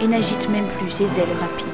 et 0.00 0.06
n'agite 0.06 0.48
même 0.50 0.66
plus 0.78 0.90
ses 0.90 1.18
ailes 1.18 1.36
rapides. 1.40 1.68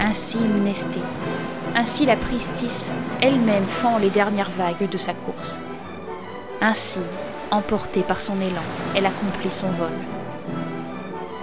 Ainsi 0.00 0.38
Mnesté, 0.38 1.00
ainsi 1.74 2.06
la 2.06 2.16
Pristis 2.16 2.92
elle-même 3.20 3.66
fend 3.66 3.98
les 3.98 4.10
dernières 4.10 4.50
vagues 4.50 4.88
de 4.88 4.98
sa 4.98 5.14
course. 5.14 5.58
Ainsi, 6.60 7.00
emportée 7.50 8.02
par 8.02 8.20
son 8.20 8.40
élan, 8.40 8.62
elle 8.94 9.06
accomplit 9.06 9.50
son 9.50 9.68
vol. 9.68 9.90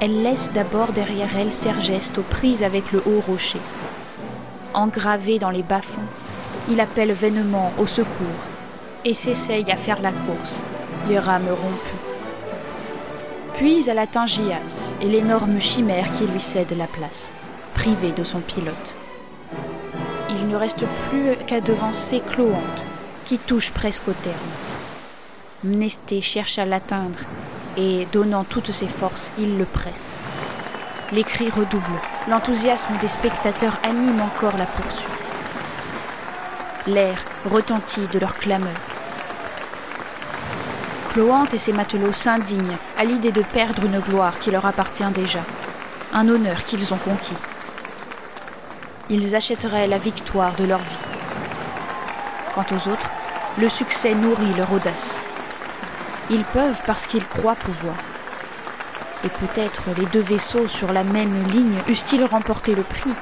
Elle 0.01 0.23
laisse 0.23 0.51
d'abord 0.53 0.93
derrière 0.93 1.35
elle 1.37 1.53
Sergeste 1.53 2.17
aux 2.17 2.23
prises 2.23 2.63
avec 2.63 2.91
le 2.91 2.99
haut 3.05 3.21
rocher. 3.27 3.59
Engravé 4.73 5.39
dans 5.39 5.49
les 5.49 5.63
bas-fonds, 5.63 6.01
il 6.69 6.79
appelle 6.79 7.11
vainement 7.11 7.73
au 7.77 7.85
secours 7.85 8.27
et 9.03 9.13
s'essaye 9.13 9.69
à 9.71 9.75
faire 9.75 10.01
la 10.01 10.11
course, 10.11 10.61
les 11.09 11.19
rames 11.19 11.49
rompues. 11.49 12.09
Puis 13.55 13.89
elle 13.89 13.99
atteint 13.99 14.25
Gias 14.25 14.93
et 15.01 15.05
l'énorme 15.05 15.59
chimère 15.59 16.09
qui 16.11 16.25
lui 16.27 16.39
cède 16.39 16.77
la 16.77 16.87
place, 16.87 17.31
privé 17.73 18.11
de 18.11 18.23
son 18.23 18.39
pilote. 18.39 18.95
Ne 20.49 20.55
reste 20.55 20.83
plus 21.09 21.35
qu'à 21.45 21.61
devancer 21.61 22.23
Cloante, 22.27 22.83
qui 23.25 23.37
touche 23.37 23.69
presque 23.69 24.07
au 24.07 24.13
terme. 24.13 24.35
Mnesté 25.63 26.21
cherche 26.21 26.57
à 26.57 26.65
l'atteindre 26.65 27.19
et, 27.77 28.07
donnant 28.11 28.43
toutes 28.45 28.71
ses 28.71 28.87
forces, 28.87 29.31
il 29.37 29.59
le 29.59 29.65
presse. 29.65 30.15
Les 31.11 31.23
cris 31.23 31.51
redoublent, 31.51 32.01
l'enthousiasme 32.27 32.97
des 32.99 33.07
spectateurs 33.07 33.77
anime 33.83 34.21
encore 34.21 34.57
la 34.57 34.65
poursuite. 34.65 35.31
L'air 36.87 37.23
retentit 37.45 38.07
de 38.11 38.17
leurs 38.17 38.33
clameurs. 38.33 38.71
Cloante 41.13 41.53
et 41.53 41.59
ses 41.59 41.73
matelots 41.73 42.11
s'indignent 42.11 42.77
à 42.97 43.03
l'idée 43.03 43.31
de 43.31 43.43
perdre 43.43 43.85
une 43.85 43.99
gloire 43.99 44.39
qui 44.39 44.49
leur 44.49 44.65
appartient 44.65 45.03
déjà, 45.13 45.41
un 46.11 46.27
honneur 46.27 46.63
qu'ils 46.63 46.91
ont 46.91 46.97
conquis. 46.97 47.37
Ils 49.11 49.35
achèteraient 49.35 49.87
la 49.87 49.97
victoire 49.97 50.55
de 50.55 50.65
leur 50.65 50.77
vie. 50.77 51.05
Quant 52.53 52.65
aux 52.71 52.89
autres, 52.89 53.09
le 53.57 53.67
succès 53.67 54.13
nourrit 54.13 54.53
leur 54.55 54.71
audace. 54.71 55.17
Ils 56.29 56.43
peuvent 56.43 56.81
parce 56.85 57.07
qu'ils 57.07 57.25
croient 57.25 57.55
pouvoir. 57.55 57.95
Et 59.25 59.29
peut-être 59.29 59.81
les 59.97 60.05
deux 60.05 60.21
vaisseaux 60.21 60.67
sur 60.67 60.93
la 60.93 61.03
même 61.03 61.43
ligne 61.51 61.79
eussent-ils 61.89 62.23
remporté 62.23 62.75
le 62.75 62.83
prix, 62.83 63.13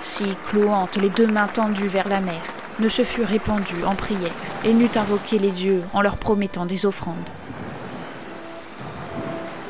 si 0.00 0.24
Cloante, 0.48 0.96
les 0.96 1.10
deux 1.10 1.26
mains 1.26 1.48
tendues 1.48 1.88
vers 1.88 2.08
la 2.08 2.20
mer, 2.20 2.40
ne 2.78 2.88
se 2.88 3.02
fût 3.02 3.24
répandue 3.24 3.84
en 3.84 3.96
prière 3.96 4.30
et 4.64 4.72
n'eût 4.72 4.90
invoqué 4.94 5.40
les 5.40 5.50
dieux 5.50 5.82
en 5.92 6.00
leur 6.00 6.16
promettant 6.16 6.64
des 6.64 6.86
offrandes. 6.86 7.16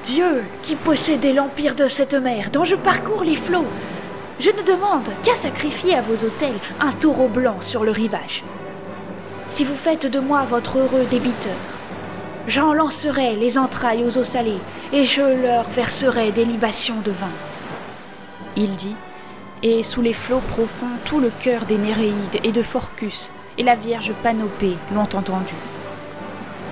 Dieu, 0.04 0.42
qui 0.62 0.74
possédez 0.74 1.32
l'empire 1.32 1.74
de 1.74 1.88
cette 1.88 2.14
mer 2.14 2.50
dont 2.50 2.64
je 2.64 2.74
parcours 2.74 3.24
les 3.24 3.36
flots, 3.36 3.66
je 4.40 4.50
ne 4.50 4.62
demande 4.62 5.08
qu'à 5.22 5.34
sacrifier 5.34 5.94
à 5.94 6.02
vos 6.02 6.24
autels 6.24 6.58
un 6.80 6.92
taureau 6.92 7.28
blanc 7.28 7.56
sur 7.60 7.84
le 7.84 7.90
rivage. 7.90 8.44
Si 9.48 9.64
vous 9.64 9.74
faites 9.74 10.06
de 10.06 10.20
moi 10.20 10.44
votre 10.44 10.78
heureux 10.78 11.06
débiteur, 11.10 11.56
j'en 12.46 12.72
lancerai 12.72 13.36
les 13.36 13.58
entrailles 13.58 14.04
aux 14.04 14.18
eaux 14.18 14.24
salées, 14.24 14.60
et 14.92 15.04
je 15.04 15.42
leur 15.42 15.64
verserai 15.64 16.32
des 16.32 16.44
libations 16.44 17.00
de 17.04 17.10
vin. 17.10 17.30
Il 18.56 18.76
dit, 18.76 18.96
et 19.62 19.82
sous 19.82 20.02
les 20.02 20.12
flots 20.12 20.42
profonds, 20.48 20.86
tout 21.04 21.20
le 21.20 21.30
cœur 21.40 21.64
des 21.64 21.78
Néréides 21.78 22.40
et 22.44 22.52
de 22.52 22.62
Phorcus 22.62 23.30
et 23.56 23.64
la 23.64 23.74
Vierge 23.74 24.12
Panopée 24.22 24.76
l'ont 24.94 25.08
entendu. 25.14 25.54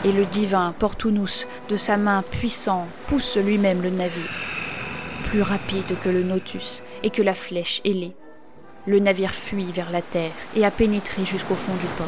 Et 0.04 0.12
le 0.12 0.24
divin 0.24 0.72
Portunus, 0.78 1.48
de 1.68 1.76
sa 1.76 1.96
main 1.96 2.22
puissante, 2.30 2.86
pousse 3.08 3.36
lui-même 3.36 3.82
le 3.82 3.90
navire, 3.90 4.45
plus 5.26 5.42
rapide 5.42 5.98
que 6.02 6.08
le 6.08 6.22
Nautus 6.22 6.82
et 7.02 7.10
que 7.10 7.22
la 7.22 7.34
flèche 7.34 7.80
ailée. 7.84 8.14
Le 8.86 9.00
navire 9.00 9.34
fuit 9.34 9.72
vers 9.72 9.90
la 9.90 10.02
terre 10.02 10.30
et 10.54 10.64
a 10.64 10.70
pénétré 10.70 11.24
jusqu'au 11.24 11.56
fond 11.56 11.74
du 11.74 11.86
port. 11.98 12.06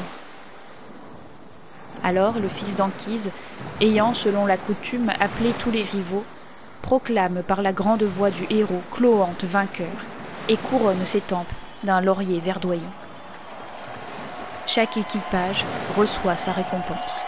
Alors 2.04 2.38
le 2.38 2.48
fils 2.48 2.76
d'Anchise, 2.76 3.30
ayant 3.80 4.14
selon 4.14 4.46
la 4.46 4.56
coutume 4.56 5.10
appelé 5.20 5.52
tous 5.58 5.72
les 5.72 5.82
rivaux, 5.82 6.24
proclame 6.82 7.42
par 7.42 7.60
la 7.60 7.72
grande 7.72 8.04
voix 8.04 8.30
du 8.30 8.46
héros 8.50 8.82
Cloante 8.92 9.44
vainqueur 9.44 9.86
et 10.48 10.56
couronne 10.56 11.04
ses 11.04 11.20
tempes 11.20 11.52
d'un 11.82 12.00
laurier 12.00 12.38
verdoyant. 12.38 12.82
Chaque 14.66 14.96
équipage 14.96 15.64
reçoit 15.96 16.36
sa 16.36 16.52
récompense. 16.52 17.26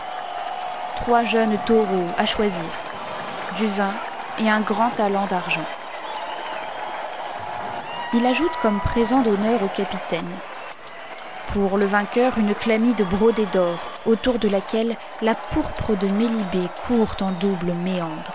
Trois 0.97 1.25
jeunes 1.25 1.59
taureaux 1.67 2.07
à 2.17 2.27
choisir, 2.27 2.71
du 3.57 3.67
vin 3.67 3.93
et 4.39 4.49
un 4.49 4.61
grand 4.61 4.91
talent 4.91 5.27
d'argent. 5.27 5.65
Il 8.13 8.27
ajoute 8.27 8.57
comme 8.61 8.81
présent 8.81 9.23
d'honneur 9.23 9.63
au 9.63 9.69
capitaine. 9.69 10.29
Pour 11.53 11.79
le 11.79 11.85
vainqueur, 11.85 12.39
une 12.39 12.55
chlamyde 12.57 13.05
brodée 13.09 13.47
d'or, 13.47 13.79
autour 14.05 14.41
de 14.41 14.49
laquelle 14.49 14.97
la 15.23 15.37
pourpre 15.37 15.97
de 15.97 16.09
Mélibée 16.09 16.69
court 16.87 17.15
en 17.21 17.31
double 17.31 17.73
méandre. 17.73 18.33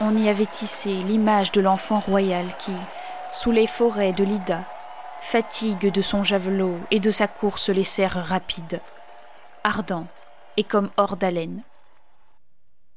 On 0.00 0.16
y 0.16 0.28
avait 0.28 0.46
tissé 0.46 0.90
l'image 0.90 1.50
de 1.50 1.60
l'enfant 1.60 1.98
royal 1.98 2.46
qui, 2.58 2.76
sous 3.32 3.50
les 3.50 3.66
forêts 3.66 4.12
de 4.12 4.22
l'Ida, 4.22 4.62
fatigue 5.20 5.90
de 5.90 6.02
son 6.02 6.22
javelot 6.22 6.78
et 6.92 7.00
de 7.00 7.10
sa 7.10 7.26
course 7.26 7.70
les 7.70 7.84
serres 7.84 8.24
rapides, 8.24 8.80
ardent 9.64 10.06
et 10.56 10.62
comme 10.64 10.90
hors 10.96 11.16
d'haleine. 11.16 11.62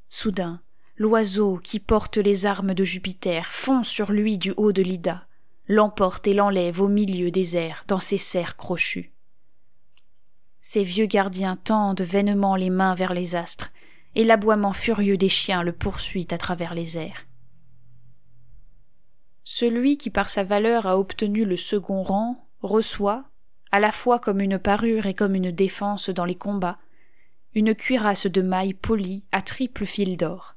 Soudain, 0.09 0.59
l'oiseau 0.99 1.61
qui 1.63 1.79
porte 1.79 2.17
les 2.17 2.45
armes 2.45 2.73
de 2.73 2.83
Jupiter 2.83 3.45
fond 3.53 3.83
sur 3.83 4.11
lui 4.11 4.37
du 4.37 4.53
haut 4.57 4.73
de 4.73 4.81
l'Ida, 4.81 5.25
l'emporte 5.69 6.27
et 6.27 6.33
l'enlève 6.33 6.81
au 6.81 6.89
milieu 6.89 7.31
des 7.31 7.55
airs 7.55 7.85
dans 7.87 8.01
ses 8.01 8.17
serres 8.17 8.57
crochues. 8.57 9.13
Ses 10.59 10.83
vieux 10.83 11.05
gardiens 11.05 11.55
tendent 11.55 12.01
vainement 12.01 12.57
les 12.57 12.69
mains 12.69 12.95
vers 12.95 13.13
les 13.13 13.37
astres, 13.37 13.71
et 14.15 14.25
l'aboiement 14.25 14.73
furieux 14.73 15.15
des 15.15 15.29
chiens 15.29 15.63
le 15.63 15.71
poursuit 15.71 16.27
à 16.31 16.37
travers 16.37 16.73
les 16.73 16.97
airs. 16.97 17.25
Celui 19.45 19.97
qui 19.97 20.09
par 20.09 20.29
sa 20.29 20.43
valeur 20.43 20.85
a 20.85 20.99
obtenu 20.99 21.45
le 21.45 21.55
second 21.55 22.03
rang 22.03 22.45
reçoit, 22.61 23.23
à 23.71 23.79
la 23.79 23.93
fois 23.93 24.19
comme 24.19 24.41
une 24.41 24.59
parure 24.59 25.05
et 25.05 25.13
comme 25.13 25.35
une 25.35 25.51
défense 25.51 26.09
dans 26.09 26.25
les 26.25 26.35
combats, 26.35 26.77
une 27.55 27.73
cuirasse 27.73 28.27
de 28.27 28.41
mailles 28.41 28.73
polie 28.73 29.23
à 29.31 29.41
triple 29.41 29.85
fil 29.85 30.17
d'or. 30.17 30.55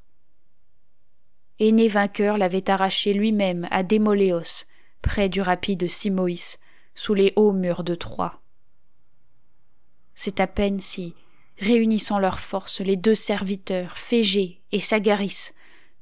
Aîné 1.62 1.86
vainqueur 1.86 2.38
l'avait 2.38 2.68
arraché 2.68 3.14
lui-même 3.14 3.68
à 3.70 3.84
Démoléos, 3.84 4.66
près 5.00 5.28
du 5.28 5.40
rapide 5.40 5.88
Simoïs, 5.88 6.58
sous 6.96 7.14
les 7.14 7.32
hauts 7.36 7.52
murs 7.52 7.84
de 7.84 7.94
Troie. 7.94 8.40
C'est 10.16 10.40
à 10.40 10.48
peine 10.48 10.80
si, 10.80 11.14
réunissant 11.60 12.18
leurs 12.18 12.40
forces, 12.40 12.80
les 12.80 12.96
deux 12.96 13.14
serviteurs, 13.14 13.96
Phégé 13.96 14.60
et 14.72 14.80
Sagaris, 14.80 15.50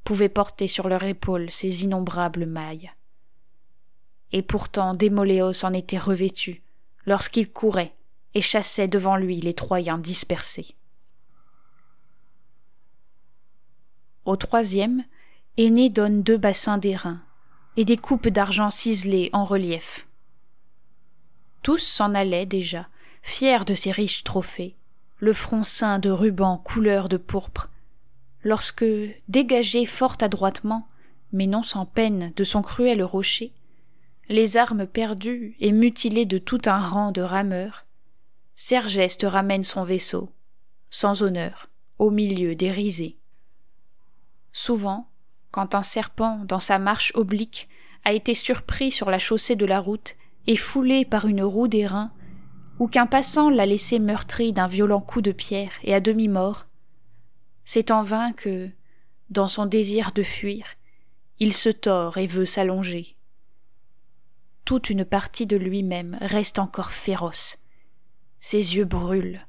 pouvaient 0.02 0.30
porter 0.30 0.66
sur 0.66 0.88
leurs 0.88 1.04
épaules 1.04 1.50
ces 1.50 1.84
innombrables 1.84 2.46
mailles. 2.46 2.90
Et 4.32 4.40
pourtant 4.40 4.94
Démoléos 4.94 5.66
en 5.66 5.74
était 5.74 5.98
revêtu, 5.98 6.62
lorsqu'il 7.04 7.52
courait 7.52 7.92
et 8.32 8.40
chassait 8.40 8.88
devant 8.88 9.16
lui 9.16 9.42
les 9.42 9.52
Troyens 9.52 9.98
dispersés. 9.98 10.74
Au 14.24 14.36
troisième, 14.36 15.04
Aîné 15.56 15.90
donne 15.90 16.22
deux 16.22 16.38
bassins 16.38 16.78
d'airain 16.78 17.20
et 17.76 17.84
des 17.84 17.96
coupes 17.96 18.28
d'argent 18.28 18.70
ciselées 18.70 19.30
en 19.32 19.44
relief. 19.44 20.06
Tous 21.62 21.78
s'en 21.78 22.14
allaient 22.14 22.46
déjà, 22.46 22.88
fiers 23.22 23.64
de 23.64 23.74
ces 23.74 23.90
riches 23.90 24.24
trophées, 24.24 24.76
le 25.18 25.32
front 25.32 25.62
ceint 25.62 25.98
de 25.98 26.10
rubans 26.10 26.56
couleur 26.58 27.08
de 27.08 27.16
pourpre, 27.16 27.68
lorsque, 28.42 28.84
dégagé 29.28 29.86
fort 29.86 30.16
adroitement, 30.20 30.88
mais 31.32 31.46
non 31.46 31.62
sans 31.62 31.84
peine, 31.84 32.32
de 32.36 32.44
son 32.44 32.62
cruel 32.62 33.02
rocher, 33.02 33.52
les 34.28 34.56
armes 34.56 34.86
perdues 34.86 35.56
et 35.60 35.72
mutilées 35.72 36.26
de 36.26 36.38
tout 36.38 36.62
un 36.66 36.78
rang 36.78 37.12
de 37.12 37.22
rameurs, 37.22 37.84
Sergeste 38.54 39.26
ramène 39.28 39.64
son 39.64 39.84
vaisseau, 39.84 40.30
sans 40.90 41.22
honneur, 41.22 41.68
au 41.98 42.10
milieu 42.10 42.54
des 42.54 42.70
risées. 42.70 43.16
Souvent, 44.52 45.09
quand 45.50 45.74
un 45.74 45.82
serpent, 45.82 46.40
dans 46.44 46.60
sa 46.60 46.78
marche 46.78 47.12
oblique, 47.14 47.68
a 48.04 48.12
été 48.12 48.34
surpris 48.34 48.90
sur 48.90 49.10
la 49.10 49.18
chaussée 49.18 49.56
de 49.56 49.66
la 49.66 49.80
route 49.80 50.16
et 50.46 50.56
foulé 50.56 51.04
par 51.04 51.26
une 51.26 51.42
roue 51.42 51.68
d'airain, 51.68 52.12
ou 52.78 52.88
qu'un 52.88 53.06
passant 53.06 53.50
l'a 53.50 53.66
laissé 53.66 53.98
meurtri 53.98 54.52
d'un 54.52 54.66
violent 54.66 55.00
coup 55.00 55.20
de 55.20 55.32
pierre 55.32 55.72
et 55.82 55.94
à 55.94 56.00
demi 56.00 56.28
mort, 56.28 56.66
c'est 57.64 57.90
en 57.90 58.02
vain 58.02 58.32
que, 58.32 58.70
dans 59.28 59.48
son 59.48 59.66
désir 59.66 60.12
de 60.12 60.22
fuir, 60.22 60.66
il 61.38 61.52
se 61.52 61.68
tord 61.68 62.18
et 62.18 62.26
veut 62.26 62.46
s'allonger. 62.46 63.16
Toute 64.64 64.90
une 64.90 65.04
partie 65.04 65.46
de 65.46 65.56
lui-même 65.56 66.18
reste 66.20 66.58
encore 66.58 66.90
féroce. 66.90 67.58
Ses 68.40 68.76
yeux 68.76 68.84
brûlent, 68.84 69.46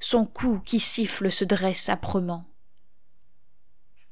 son 0.00 0.26
cou 0.26 0.60
qui 0.64 0.80
siffle 0.80 1.30
se 1.30 1.44
dresse 1.44 1.88
âprement. 1.88 2.44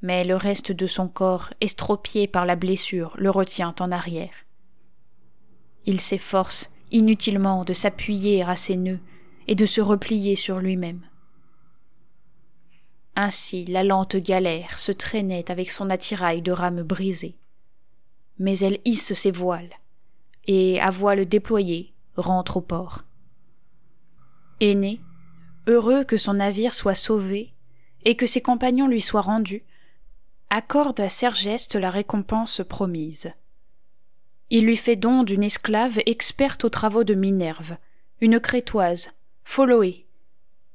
Mais 0.02 0.24
le 0.24 0.36
reste 0.36 0.72
de 0.72 0.86
son 0.86 1.08
corps, 1.08 1.52
estropié 1.60 2.26
par 2.26 2.46
la 2.46 2.56
blessure, 2.56 3.14
le 3.18 3.30
retient 3.30 3.74
en 3.80 3.92
arrière. 3.92 4.34
Il 5.84 6.00
s'efforce 6.00 6.70
inutilement 6.90 7.64
de 7.64 7.72
s'appuyer 7.72 8.42
à 8.42 8.56
ses 8.56 8.76
nœuds 8.76 9.00
et 9.46 9.54
de 9.54 9.66
se 9.66 9.80
replier 9.80 10.36
sur 10.36 10.58
lui-même. 10.58 11.02
Ainsi 13.16 13.64
la 13.66 13.84
lente 13.84 14.16
galère 14.16 14.78
se 14.78 14.92
traînait 14.92 15.50
avec 15.50 15.70
son 15.70 15.90
attirail 15.90 16.42
de 16.42 16.52
rames 16.52 16.82
brisées. 16.82 17.36
Mais 18.38 18.58
elle 18.60 18.78
hisse 18.84 19.12
ses 19.12 19.30
voiles, 19.30 19.74
et, 20.46 20.80
à 20.80 20.90
voiles 20.90 21.26
déployées, 21.26 21.92
rentre 22.16 22.56
au 22.58 22.60
port. 22.60 23.04
Aîné, 24.60 25.00
heureux 25.66 26.04
que 26.04 26.16
son 26.16 26.34
navire 26.34 26.72
soit 26.72 26.94
sauvé, 26.94 27.52
et 28.04 28.16
que 28.16 28.26
ses 28.26 28.40
compagnons 28.40 28.88
lui 28.88 29.02
soient 29.02 29.20
rendus, 29.20 29.64
accorde 30.50 30.98
à 30.98 31.08
Sergeste 31.08 31.76
la 31.76 31.90
récompense 31.90 32.60
promise. 32.68 33.32
Il 34.50 34.66
lui 34.66 34.76
fait 34.76 34.96
don 34.96 35.22
d'une 35.22 35.44
esclave 35.44 36.00
experte 36.06 36.64
aux 36.64 36.68
travaux 36.68 37.04
de 37.04 37.14
Minerve, 37.14 37.76
une 38.20 38.40
crétoise, 38.40 39.12
Pholoé, 39.44 40.06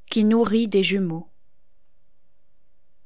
qui 0.09 0.23
nourrit 0.23 0.69
des 0.69 0.81
jumeaux. 0.81 1.27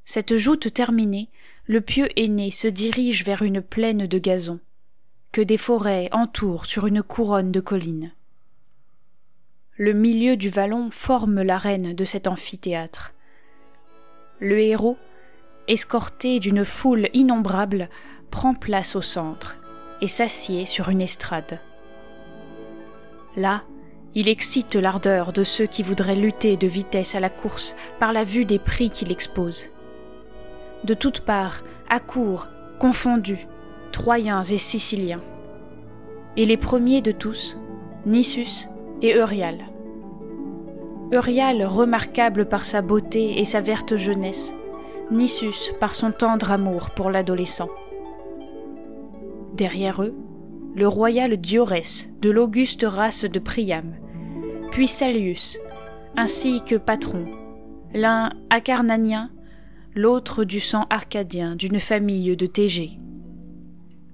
Cette 0.06 0.38
joute 0.38 0.72
terminée, 0.72 1.30
le 1.66 1.82
pieux 1.82 2.08
aîné 2.16 2.52
se 2.52 2.68
dirige 2.68 3.26
vers 3.26 3.42
une 3.42 3.62
plaine 3.62 4.06
de 4.06 4.20
gazon, 4.20 4.60
que 5.32 5.42
des 5.42 5.58
forêts 5.58 6.10
entourent 6.12 6.68
sur 6.68 6.86
une 6.86 7.02
couronne 7.02 7.52
de 7.52 7.60
collines. 7.60 8.12
Le 9.76 9.94
milieu 9.94 10.38
du 10.38 10.50
vallon 10.50 10.92
forme 10.92 11.42
l'arène 11.42 11.94
de 11.94 12.06
cet 12.06 12.28
amphithéâtre. 12.28 13.14
Le 14.40 14.60
héros, 14.60 14.98
escorté 15.70 16.42
d'une 16.42 16.66
foule 16.66 17.10
innombrable, 17.14 17.90
prend 18.32 18.54
place 18.54 18.98
au 18.98 19.02
centre 19.02 19.58
et 20.02 20.08
s'assied 20.08 20.66
sur 20.66 20.90
une 20.90 21.02
estrade. 21.02 21.60
Là, 23.38 23.64
il 24.16 24.28
excite 24.28 24.76
l'ardeur 24.76 25.32
de 25.32 25.44
ceux 25.44 25.68
qui 25.68 25.84
voudraient 25.84 26.16
lutter 26.16 26.58
de 26.58 26.68
vitesse 26.68 27.16
à 27.16 27.22
la 27.22 27.30
course 27.30 27.76
par 28.00 28.12
la 28.12 28.26
vue 28.26 28.44
des 28.44 28.60
prix 28.60 28.90
qu'il 28.90 29.12
expose 29.12 29.70
de 30.84 30.94
toutes 30.94 31.22
parts, 31.22 31.64
accourent, 31.90 32.48
confondus, 32.80 33.48
Troyens 33.92 34.44
et 34.44 34.58
Siciliens. 34.58 35.22
Et 36.38 36.46
les 36.46 36.58
premiers 36.58 37.02
de 37.02 37.12
tous, 37.12 37.58
Nissus 38.06 38.68
et 39.02 39.16
Eurial. 39.16 39.58
Eurial 41.12 41.64
remarquable 41.66 42.46
par 42.46 42.66
sa 42.66 42.82
beauté 42.82 43.40
et 43.40 43.46
sa 43.46 43.62
verte 43.62 43.98
jeunesse, 43.98 44.54
Nissus 45.12 45.74
par 45.80 45.96
son 45.96 46.12
tendre 46.12 46.52
amour 46.52 46.92
pour 46.92 47.10
l'adolescent. 47.10 47.70
Derrière 49.54 50.04
eux, 50.04 50.16
le 50.76 50.88
royal 50.88 51.36
Diorès 51.38 52.10
de 52.22 52.30
l'auguste 52.30 52.86
race 52.88 53.26
de 53.26 53.40
Priam, 53.40 53.96
puis 54.72 54.88
Salius, 54.88 55.58
ainsi 56.16 56.62
que 56.64 56.76
Patron, 56.76 57.26
l'un 57.94 58.30
acarnanien, 58.52 59.32
l'autre 59.96 60.44
du 60.44 60.60
sang 60.60 60.86
arcadien 60.92 61.56
d'une 61.56 61.80
famille 61.80 62.36
de 62.36 62.46
TG. 62.46 63.00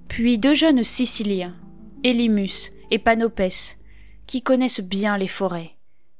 Puis 0.08 0.38
deux 0.38 0.54
jeunes 0.54 0.82
Siciliens, 0.82 1.54
Élimus 2.04 2.72
et 2.90 2.98
Panopès, 2.98 3.78
qui 4.26 4.40
connaissent 4.40 4.80
bien 4.80 5.18
les 5.18 5.28
forêts, 5.28 5.72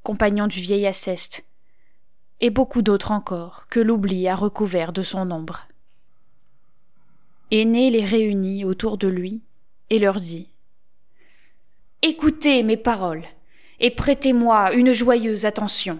compagnons 0.03 0.49
du 0.49 0.61
vieil 0.61 0.87
Aceste, 0.87 1.46
et 2.41 2.51
beaucoup 2.51 2.83
d'autres 2.83 3.13
encore 3.13 3.67
que 3.71 3.81
l'oubli 3.81 4.29
a 4.29 4.35
recouvert 4.35 4.93
de 4.93 5.03
son 5.03 5.31
ombre. 5.31 5.67
Aîné 7.51 7.91
les 7.91 8.05
réunit 8.05 8.65
autour 8.65 8.99
de 8.99 9.09
lui 9.09 9.43
et 9.91 9.99
leur 9.99 10.17
dit 10.17 10.49
Écoutez 12.03 12.63
mes 12.63 12.77
paroles 12.77 13.25
et 13.81 13.91
prêtez-moi 13.91 14.73
une 14.73 14.93
joyeuse 14.93 15.45
attention. 15.45 15.99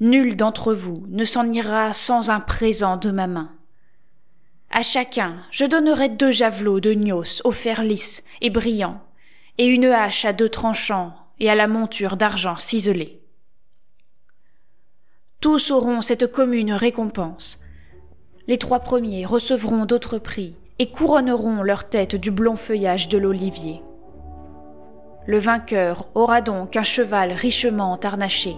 Nul 0.00 0.36
d'entre 0.36 0.74
vous 0.74 1.06
ne 1.08 1.24
s'en 1.24 1.48
ira 1.48 1.94
sans 1.94 2.30
un 2.30 2.40
présent 2.40 2.96
de 2.96 3.10
ma 3.10 3.26
main. 3.26 3.50
À 4.70 4.82
chacun, 4.82 5.36
je 5.50 5.64
donnerai 5.64 6.08
deux 6.10 6.30
javelots 6.30 6.80
de 6.80 6.92
Gnos 6.92 7.40
au 7.44 7.50
fer 7.50 7.82
lisse 7.82 8.24
et 8.40 8.50
brillant, 8.50 9.00
et 9.58 9.66
une 9.66 9.86
hache 9.86 10.24
à 10.24 10.32
deux 10.32 10.48
tranchants 10.48 11.14
et 11.38 11.48
à 11.48 11.54
la 11.54 11.66
monture 11.66 12.16
d'argent 12.16 12.56
ciselée. 12.56 13.22
Tous 15.40 15.70
auront 15.70 16.00
cette 16.00 16.32
commune 16.32 16.72
récompense. 16.72 17.60
Les 18.46 18.56
trois 18.56 18.80
premiers 18.80 19.26
recevront 19.26 19.84
d'autres 19.84 20.18
prix 20.18 20.54
et 20.78 20.90
couronneront 20.90 21.62
leur 21.62 21.88
tête 21.88 22.16
du 22.16 22.30
blond 22.30 22.56
feuillage 22.56 23.08
de 23.08 23.18
l'olivier. 23.18 23.82
Le 25.26 25.38
vainqueur 25.38 26.08
aura 26.14 26.40
donc 26.40 26.76
un 26.76 26.82
cheval 26.82 27.32
richement 27.32 27.98
harnaché. 28.02 28.56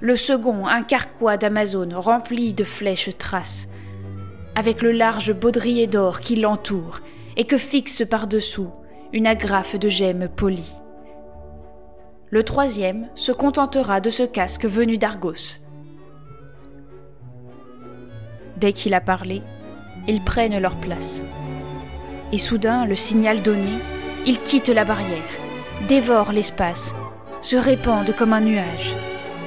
Le 0.00 0.16
second 0.16 0.66
un 0.66 0.82
carquois 0.82 1.36
d'Amazone 1.36 1.94
rempli 1.94 2.54
de 2.54 2.64
flèches 2.64 3.16
traces, 3.18 3.68
avec 4.54 4.80
le 4.80 4.92
large 4.92 5.34
baudrier 5.34 5.86
d'or 5.86 6.20
qui 6.20 6.36
l'entoure 6.36 7.00
et 7.36 7.44
que 7.44 7.58
fixe 7.58 8.02
par-dessous 8.08 8.70
une 9.12 9.26
agrafe 9.26 9.78
de 9.78 9.88
gemmes 9.90 10.28
polies. 10.28 10.72
Le 12.32 12.44
troisième 12.44 13.08
se 13.16 13.32
contentera 13.32 14.00
de 14.00 14.08
ce 14.08 14.22
casque 14.22 14.64
venu 14.64 14.98
d'Argos. 14.98 15.58
Dès 18.56 18.72
qu'il 18.72 18.94
a 18.94 19.00
parlé, 19.00 19.42
ils 20.06 20.22
prennent 20.22 20.60
leur 20.60 20.76
place. 20.76 21.24
Et 22.30 22.38
soudain, 22.38 22.86
le 22.86 22.94
signal 22.94 23.42
donné, 23.42 23.72
ils 24.26 24.40
quittent 24.40 24.68
la 24.68 24.84
barrière, 24.84 25.18
dévorent 25.88 26.32
l'espace, 26.32 26.94
se 27.40 27.56
répandent 27.56 28.14
comme 28.14 28.32
un 28.32 28.42
nuage, 28.42 28.94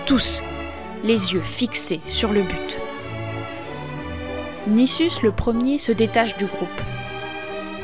tous, 0.06 0.42
les 1.06 1.34
yeux 1.34 1.42
fixés 1.42 2.02
sur 2.06 2.34
le 2.34 2.42
but. 2.42 2.80
Nissus 4.68 5.22
le 5.24 5.32
premier 5.32 5.78
se 5.78 5.94
détache 5.94 6.36
du 6.36 6.48
groupe, 6.48 6.82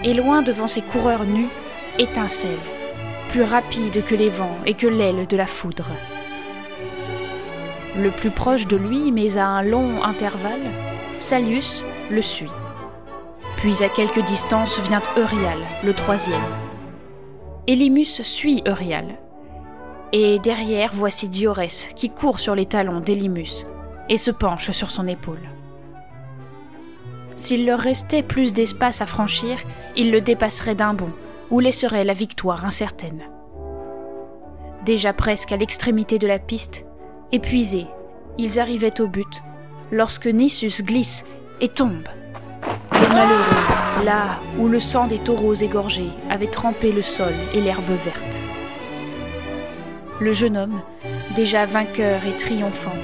et 0.03 0.13
loin 0.13 0.41
devant 0.41 0.67
ses 0.67 0.81
coureurs 0.81 1.23
nus, 1.23 1.49
étincelle, 1.99 2.59
plus 3.29 3.43
rapide 3.43 4.03
que 4.05 4.15
les 4.15 4.29
vents 4.29 4.57
et 4.65 4.73
que 4.73 4.87
l'aile 4.87 5.27
de 5.27 5.37
la 5.37 5.45
foudre. 5.45 5.85
Le 7.95 8.09
plus 8.09 8.31
proche 8.31 8.67
de 8.67 8.75
lui, 8.75 9.11
mais 9.11 9.37
à 9.37 9.47
un 9.47 9.61
long 9.61 10.03
intervalle, 10.03 10.65
Salius 11.19 11.85
le 12.09 12.21
suit. 12.21 12.51
Puis 13.57 13.83
à 13.83 13.89
quelque 13.89 14.19
distance 14.19 14.79
vient 14.79 15.01
Eurial, 15.15 15.59
le 15.83 15.93
troisième. 15.93 16.41
Elimus 17.67 18.23
suit 18.23 18.63
Eurial. 18.67 19.05
Et 20.11 20.39
derrière, 20.39 20.91
voici 20.93 21.29
Diorès 21.29 21.89
qui 21.95 22.09
court 22.09 22.39
sur 22.39 22.55
les 22.55 22.65
talons 22.65 22.99
d'Elimus 22.99 23.67
et 24.09 24.17
se 24.17 24.31
penche 24.31 24.71
sur 24.71 24.89
son 24.89 25.07
épaule. 25.07 25.49
S'il 27.35 27.67
leur 27.67 27.79
restait 27.79 28.23
plus 28.23 28.53
d'espace 28.53 29.01
à 29.01 29.05
franchir, 29.05 29.59
ils 29.95 30.11
le 30.11 30.19
dépasseraient 30.19 30.75
d'un 30.75 30.95
bond 30.95 31.13
ou 31.51 31.59
laisseraient 31.59 32.03
la 32.03 32.13
victoire 32.13 32.65
incertaine. 32.65 33.23
Déjà 34.85 35.13
presque 35.13 35.51
à 35.51 35.57
l'extrémité 35.57 36.19
de 36.19 36.27
la 36.27 36.39
piste, 36.39 36.85
épuisés, 37.31 37.87
ils 38.37 38.59
arrivaient 38.59 39.01
au 39.01 39.07
but 39.07 39.43
lorsque 39.91 40.27
Nissus 40.27 40.83
glisse 40.83 41.25
et 41.61 41.69
tombe 41.69 42.07
malheureux, 43.13 44.05
là 44.05 44.39
où 44.57 44.67
le 44.67 44.79
sang 44.79 45.07
des 45.07 45.19
taureaux 45.19 45.53
égorgés 45.53 46.11
avait 46.29 46.47
trempé 46.47 46.91
le 46.91 47.01
sol 47.01 47.33
et 47.53 47.61
l'herbe 47.61 47.89
verte. 48.03 48.41
Le 50.19 50.31
jeune 50.31 50.57
homme, 50.57 50.81
déjà 51.35 51.65
vainqueur 51.65 52.21
et 52.25 52.35
triomphant, 52.35 52.95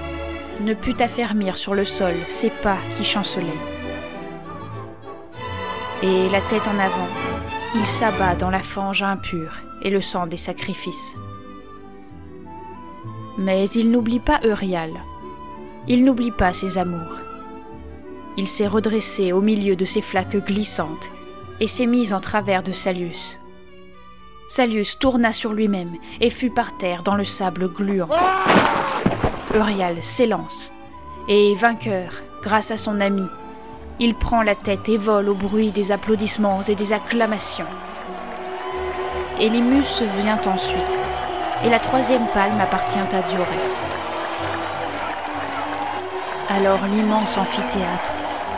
ne 0.62 0.74
put 0.74 1.02
affermir 1.02 1.58
sur 1.58 1.76
le 1.76 1.86
sol 1.86 2.14
ses 2.28 2.50
pas 2.50 2.78
qui 2.96 3.04
chancelaient. 3.04 3.46
Et 6.04 6.30
la 6.30 6.42
tête 6.42 6.68
en 6.68 6.80
avant, 6.80 7.08
il 7.76 7.86
s'abat 7.86 8.36
dans 8.36 8.50
la 8.50 8.64
fange 8.64 9.04
impure 9.04 9.52
et 9.82 9.90
le 9.90 10.00
sang 10.00 10.28
des 10.28 10.38
sacrifices. 10.38 11.16
Mais 13.38 13.70
il 13.72 13.92
n'oublie 13.92 14.22
pas 14.22 14.40
Eurial. 14.46 14.92
Il 15.90 16.06
n'oublie 16.06 16.32
pas 16.32 16.54
ses 16.54 16.78
amours. 16.78 17.20
Il 18.38 18.48
s'est 18.48 18.68
redressé 18.68 19.34
au 19.34 19.42
milieu 19.42 19.76
de 19.76 19.84
ces 19.84 20.02
flaques 20.02 20.38
glissantes 20.46 21.12
et 21.60 21.68
s'est 21.68 21.86
mis 21.86 22.14
en 22.14 22.22
travers 22.22 22.64
de 22.64 22.72
Salius. 22.72 23.38
Salius 24.48 24.98
tourna 24.98 25.34
sur 25.34 25.52
lui-même 25.52 25.96
et 26.22 26.30
fut 26.30 26.52
par 26.52 26.78
terre 26.78 27.04
dans 27.04 27.16
le 27.16 27.26
sable 27.26 27.68
gluant. 27.68 28.10
Eurial 29.54 30.02
s'élance, 30.02 30.72
et 31.28 31.54
vainqueur, 31.56 32.12
grâce 32.42 32.72
à 32.72 32.78
son 32.78 33.02
ami, 33.02 33.26
il 34.00 34.16
prend 34.16 34.42
la 34.42 34.56
tête 34.56 34.90
et 34.90 34.98
vole 34.98 35.30
au 35.30 35.36
bruit 35.36 35.72
des 35.72 35.92
applaudissements 35.92 36.62
et 36.62 36.76
des 36.76 36.94
acclamations. 36.94 37.66
Elimus 39.40 40.02
vient 40.22 40.40
ensuite, 40.46 41.00
et 41.64 41.70
la 41.70 41.80
troisième 41.80 42.28
palme 42.34 42.60
appartient 42.60 43.00
à 43.00 43.22
Diorès. 43.30 43.84
Alors 46.50 46.86
l'immense 46.86 47.38
amphithéâtre 47.38 48.12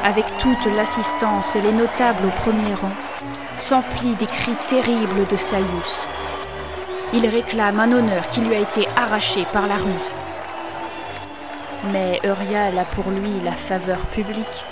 avec 0.03 0.25
toute 0.39 0.65
l'assistance 0.75 1.55
et 1.55 1.61
les 1.61 1.71
notables 1.71 2.25
au 2.25 2.49
premier 2.49 2.73
rang, 2.75 2.91
s'emplit 3.55 4.15
des 4.15 4.25
cris 4.25 4.55
terribles 4.67 5.25
de 5.29 5.35
Salius. 5.35 6.07
Il 7.13 7.25
réclame 7.27 7.79
un 7.79 7.91
honneur 7.91 8.27
qui 8.29 8.41
lui 8.41 8.55
a 8.55 8.59
été 8.59 8.87
arraché 8.95 9.45
par 9.51 9.67
la 9.67 9.75
ruse. 9.75 10.15
Mais 11.91 12.19
Eurial 12.23 12.77
a 12.77 12.83
pour 12.83 13.09
lui 13.11 13.31
la 13.43 13.51
faveur 13.51 13.99
publique. 14.07 14.65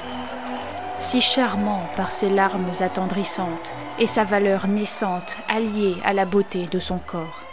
Si 0.98 1.20
charmant 1.20 1.84
par 1.98 2.12
ses 2.12 2.30
larmes 2.30 2.72
attendrissantes 2.80 3.74
et 4.00 4.08
sa 4.08 4.24
valeur 4.24 4.68
naissante 4.68 5.38
alliée 5.50 5.96
à 6.06 6.14
la 6.14 6.24
beauté 6.24 6.68
de 6.72 6.80
son 6.80 7.00
corps. 7.00 7.44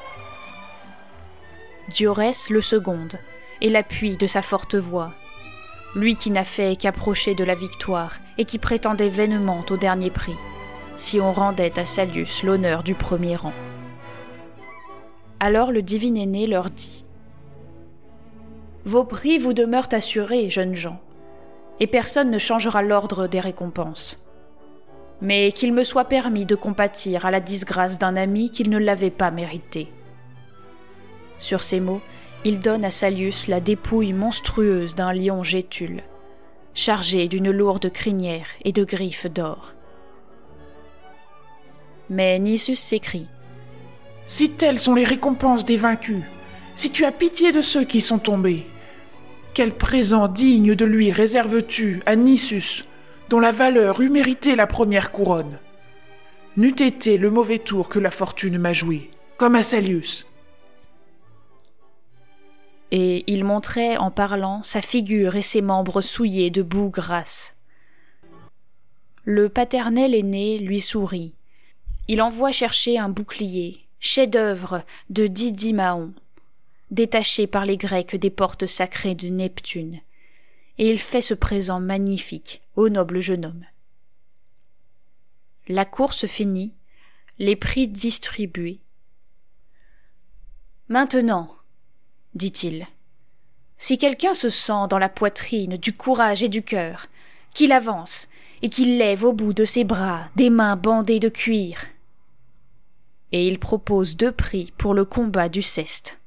Diorès 1.88 2.50
le 2.50 2.61
seconde 2.61 3.18
et 3.61 3.68
l'appui 3.68 4.16
de 4.16 4.28
sa 4.28 4.42
forte 4.42 4.76
voix, 4.76 5.12
lui 5.96 6.16
qui 6.16 6.31
n'a 6.31 6.44
fait 6.44 6.76
qu'approcher 6.76 7.35
de 7.35 7.42
la 7.42 7.55
victoire 7.55 8.14
et 8.38 8.44
qui 8.44 8.59
prétendait 8.59 9.09
vainement 9.09 9.64
au 9.68 9.76
dernier 9.76 10.11
prix, 10.11 10.37
si 10.94 11.20
on 11.20 11.33
rendait 11.33 11.78
à 11.78 11.85
Salius 11.85 12.44
l'honneur 12.44 12.85
du 12.85 12.94
premier 12.94 13.35
rang. 13.35 13.52
Alors 15.40 15.72
le 15.72 15.83
divin 15.83 16.14
aîné 16.14 16.46
leur 16.46 16.70
dit 16.70 17.05
Vos 18.85 19.05
prix 19.05 19.38
vous 19.38 19.52
demeurent 19.52 19.92
assurés, 19.92 20.48
jeunes 20.48 20.76
gens, 20.76 21.00
et 21.80 21.87
personne 21.87 22.30
ne 22.30 22.38
changera 22.38 22.82
l'ordre 22.82 23.26
des 23.26 23.40
récompenses. 23.40 24.24
Mais 25.20 25.52
qu'il 25.52 25.72
me 25.72 25.85
soit 25.85 26.04
permis 26.04 26.46
de 26.46 26.54
compatir 26.54 27.26
à 27.26 27.30
la 27.30 27.40
disgrâce 27.40 27.98
d'un 27.98 28.16
ami 28.16 28.50
qu'il 28.50 28.70
ne 28.70 28.78
l'avait 28.78 29.11
pas 29.11 29.30
mérité. 29.30 29.88
Sur 31.38 31.62
ces 31.62 31.80
mots, 31.80 32.00
il 32.44 32.61
donne 32.61 32.85
à 32.85 32.90
Salius 32.90 33.48
la 33.48 33.61
dépouille 33.61 34.12
monstrueuse 34.12 34.94
d'un 34.94 35.12
lion 35.12 35.42
gétule, 35.42 36.02
chargé 36.74 37.28
d'une 37.28 37.50
lourde 37.50 37.90
crinière 37.90 38.48
et 38.64 38.72
de 38.72 38.85
griffes 38.85 39.26
d'or. 39.26 39.74
Mais 42.11 42.38
Nisus 42.38 42.76
s'écrie 42.76 43.28
Si 44.26 44.50
telles 44.50 44.80
sont 44.80 44.94
les 44.94 45.04
récompenses 45.04 45.64
des 45.64 45.76
vaincus, 45.76 46.22
si 46.74 46.90
tu 46.90 47.04
as 47.04 47.12
pitié 47.12 47.52
de 47.52 47.61
ceux 47.61 47.85
qui 47.85 48.00
sont 48.00 48.18
tombés, 48.18 48.66
quel 49.54 49.74
présent 49.74 50.28
digne 50.28 50.74
de 50.74 50.84
lui 50.84 51.12
réserves-tu 51.12 52.02
à 52.06 52.16
Nisus, 52.16 52.84
dont 53.28 53.40
la 53.40 53.52
valeur 53.52 54.00
eût 54.00 54.10
mérité 54.10 54.56
la 54.56 54.66
première 54.66 55.12
couronne? 55.12 55.58
N'eût 56.56 56.82
été 56.82 57.18
le 57.18 57.30
mauvais 57.30 57.58
tour 57.58 57.88
que 57.88 57.98
la 57.98 58.10
fortune 58.10 58.58
m'a 58.58 58.72
joué, 58.72 59.10
comme 59.36 59.54
à 59.54 59.62
Salius 59.62 60.26
et 62.92 63.24
il 63.26 63.42
montrait 63.44 63.96
en 63.96 64.10
parlant 64.10 64.62
sa 64.62 64.82
figure 64.82 65.34
et 65.34 65.42
ses 65.42 65.62
membres 65.62 66.02
souillés 66.02 66.50
de 66.50 66.60
boue 66.60 66.90
grasse. 66.90 67.56
Le 69.24 69.48
paternel 69.48 70.14
aîné 70.14 70.58
lui 70.58 70.80
sourit. 70.80 71.32
Il 72.06 72.20
envoie 72.20 72.52
chercher 72.52 72.98
un 72.98 73.08
bouclier, 73.08 73.80
chef-d'œuvre 73.98 74.82
de 75.08 75.26
Didi 75.26 75.72
Mahon. 75.72 76.12
Détaché 76.92 77.46
par 77.46 77.64
les 77.64 77.78
Grecs 77.78 78.14
des 78.14 78.31
portes 78.31 78.66
sacrées 78.66 79.14
de 79.14 79.28
Neptune, 79.28 80.00
et 80.78 80.90
il 80.90 80.98
fait 80.98 81.22
ce 81.22 81.35
présent 81.35 81.81
magnifique 81.81 82.62
au 82.76 82.90
noble 82.90 83.20
jeune 83.20 83.46
homme. 83.46 83.64
La 85.68 85.85
course 85.85 86.26
finie, 86.26 86.74
les 87.38 87.57
prix 87.57 87.88
distribués. 87.88 88.81
Maintenant, 90.88 91.57
dit-il, 92.35 92.87
si 93.78 93.96
quelqu'un 93.96 94.35
se 94.35 94.50
sent 94.50 94.87
dans 94.90 94.98
la 94.98 95.09
poitrine 95.09 95.78
du 95.78 95.94
courage 95.94 96.42
et 96.42 96.48
du 96.48 96.62
cœur, 96.62 97.07
qu'il 97.55 97.72
avance 97.72 98.28
et 98.61 98.68
qu'il 98.68 98.98
lève 98.98 99.24
au 99.24 99.33
bout 99.33 99.55
de 99.55 99.64
ses 99.64 99.85
bras 99.85 100.28
des 100.37 100.50
mains 100.50 100.76
bandées 100.76 101.20
de 101.20 101.31
cuir. 101.31 101.87
Et 103.33 103.48
il 103.48 103.59
propose 103.59 104.16
deux 104.16 104.31
prix 104.31 104.72
pour 104.76 104.92
le 104.92 105.07
combat 105.07 105.48
du 105.48 105.62
ceste. 105.62 106.21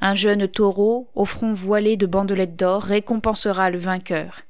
Un 0.00 0.14
jeune 0.14 0.46
taureau 0.46 1.10
au 1.14 1.24
front 1.24 1.52
voilé 1.52 1.96
de 1.96 2.06
bandelettes 2.06 2.56
d'or 2.56 2.82
récompensera 2.82 3.70
le 3.70 3.78
vainqueur. 3.78 4.42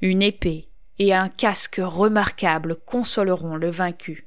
Une 0.00 0.22
épée 0.22 0.64
et 0.98 1.12
un 1.12 1.28
casque 1.28 1.80
remarquable 1.82 2.76
consoleront 2.86 3.56
le 3.56 3.70
vaincu. 3.70 4.26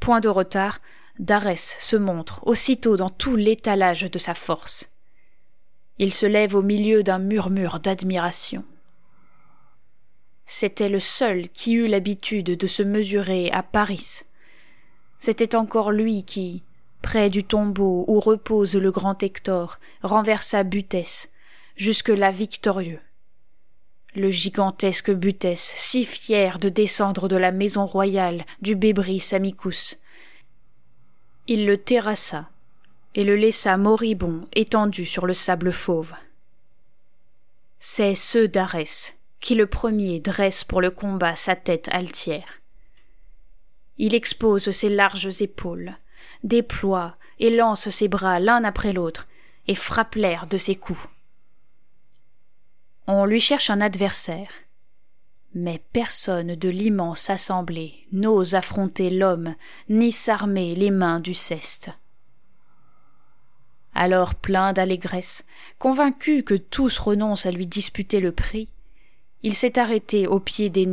Point 0.00 0.20
de 0.20 0.28
retard, 0.28 0.80
Darès 1.18 1.76
se 1.80 1.96
montre 1.96 2.46
aussitôt 2.46 2.96
dans 2.96 3.10
tout 3.10 3.36
l'étalage 3.36 4.10
de 4.10 4.18
sa 4.18 4.34
force. 4.34 4.90
Il 5.98 6.12
se 6.12 6.26
lève 6.26 6.54
au 6.54 6.62
milieu 6.62 7.02
d'un 7.02 7.18
murmure 7.18 7.78
d'admiration. 7.78 8.64
C'était 10.46 10.88
le 10.88 11.00
seul 11.00 11.48
qui 11.48 11.74
eut 11.74 11.86
l'habitude 11.86 12.46
de 12.46 12.66
se 12.66 12.82
mesurer 12.82 13.50
à 13.50 13.62
Paris. 13.62 14.22
C'était 15.18 15.54
encore 15.54 15.92
lui 15.92 16.24
qui, 16.24 16.64
près 17.04 17.28
du 17.28 17.44
tombeau 17.44 18.06
où 18.08 18.18
repose 18.18 18.76
le 18.76 18.90
grand 18.90 19.22
Hector, 19.22 19.78
renversa 20.02 20.64
Butès, 20.64 21.28
jusque-là 21.76 22.30
victorieux. 22.30 22.98
Le 24.14 24.30
gigantesque 24.30 25.10
Butès, 25.10 25.74
si 25.76 26.06
fier 26.06 26.58
de 26.58 26.70
descendre 26.70 27.28
de 27.28 27.36
la 27.36 27.52
maison 27.52 27.84
royale 27.84 28.46
du 28.62 28.74
Bébris 28.74 29.28
Amicus. 29.32 29.98
Il 31.46 31.66
le 31.66 31.76
terrassa 31.76 32.48
et 33.14 33.24
le 33.24 33.36
laissa 33.36 33.76
moribond 33.76 34.48
étendu 34.54 35.04
sur 35.04 35.26
le 35.26 35.34
sable 35.34 35.72
fauve. 35.72 36.14
C'est 37.80 38.14
ce 38.14 38.46
d'Arès 38.46 39.14
qui 39.40 39.54
le 39.54 39.66
premier 39.66 40.20
dresse 40.20 40.64
pour 40.64 40.80
le 40.80 40.90
combat 40.90 41.36
sa 41.36 41.54
tête 41.54 41.90
altière. 41.92 42.62
Il 43.98 44.14
expose 44.14 44.70
ses 44.70 44.88
larges 44.88 45.42
épaules, 45.42 45.98
déploie 46.44 47.16
et 47.40 47.50
lance 47.50 47.88
ses 47.88 48.06
bras 48.06 48.38
l'un 48.38 48.62
après 48.62 48.92
l'autre, 48.92 49.26
et 49.66 49.74
frappe 49.74 50.14
l'air 50.14 50.46
de 50.46 50.58
ses 50.58 50.76
coups. 50.76 51.08
On 53.06 53.24
lui 53.24 53.40
cherche 53.40 53.70
un 53.70 53.80
adversaire. 53.80 54.50
Mais 55.54 55.82
personne 55.92 56.54
de 56.54 56.68
l'immense 56.68 57.30
assemblée 57.30 58.06
n'ose 58.12 58.54
affronter 58.54 59.10
l'homme, 59.10 59.54
ni 59.88 60.12
s'armer 60.12 60.74
les 60.74 60.90
mains 60.90 61.20
du 61.20 61.34
ceste. 61.34 61.90
Alors 63.94 64.34
plein 64.34 64.72
d'allégresse, 64.72 65.44
convaincu 65.78 66.42
que 66.42 66.54
tous 66.54 66.98
renoncent 66.98 67.46
à 67.46 67.52
lui 67.52 67.66
disputer 67.66 68.20
le 68.20 68.32
prix, 68.32 68.68
il 69.42 69.54
s'est 69.54 69.78
arrêté 69.78 70.26
au 70.26 70.40
pied 70.40 70.70
des 70.70 70.86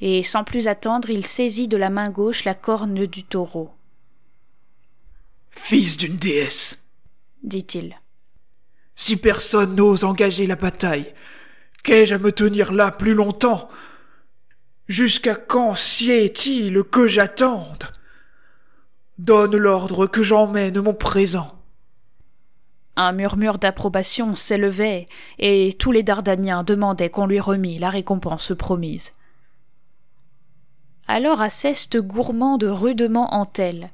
et 0.00 0.22
sans 0.22 0.44
plus 0.44 0.68
attendre 0.68 1.10
il 1.10 1.26
saisit 1.26 1.68
de 1.68 1.76
la 1.76 1.90
main 1.90 2.10
gauche 2.10 2.44
la 2.44 2.54
corne 2.54 3.06
du 3.06 3.24
taureau. 3.24 3.70
Fils 5.60 5.98
d'une 5.98 6.16
déesse, 6.16 6.82
dit-il. 7.42 8.00
Si 8.94 9.18
personne 9.18 9.74
n'ose 9.74 10.02
engager 10.04 10.46
la 10.46 10.56
bataille, 10.56 11.12
qu'ai-je 11.82 12.14
à 12.14 12.18
me 12.18 12.32
tenir 12.32 12.72
là 12.72 12.90
plus 12.90 13.12
longtemps? 13.12 13.68
Jusqu'à 14.86 15.34
quand 15.34 15.74
sied-il 15.74 16.82
que 16.84 17.06
j'attende? 17.06 17.92
Donne 19.18 19.56
l'ordre 19.56 20.06
que 20.06 20.22
j'emmène 20.22 20.80
mon 20.80 20.94
présent. 20.94 21.60
Un 22.96 23.12
murmure 23.12 23.58
d'approbation 23.58 24.34
s'élevait, 24.34 25.04
et 25.38 25.74
tous 25.78 25.92
les 25.92 26.02
Dardaniens 26.02 26.64
demandaient 26.64 27.10
qu'on 27.10 27.26
lui 27.26 27.40
remît 27.40 27.78
la 27.78 27.90
récompense 27.90 28.52
promise. 28.56 29.12
Alors 31.08 31.42
Aceste 31.42 31.98
gourmande 31.98 32.64
rudement 32.64 33.34
Antel, 33.34 33.90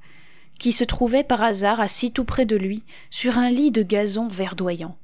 qui 0.64 0.72
se 0.72 0.84
trouvait 0.84 1.24
par 1.24 1.42
hasard 1.42 1.78
assis 1.78 2.10
tout 2.10 2.24
près 2.24 2.46
de 2.46 2.56
lui 2.56 2.84
sur 3.10 3.36
un 3.36 3.50
lit 3.50 3.70
de 3.70 3.82
gazon 3.82 4.28
verdoyant. 4.28 4.96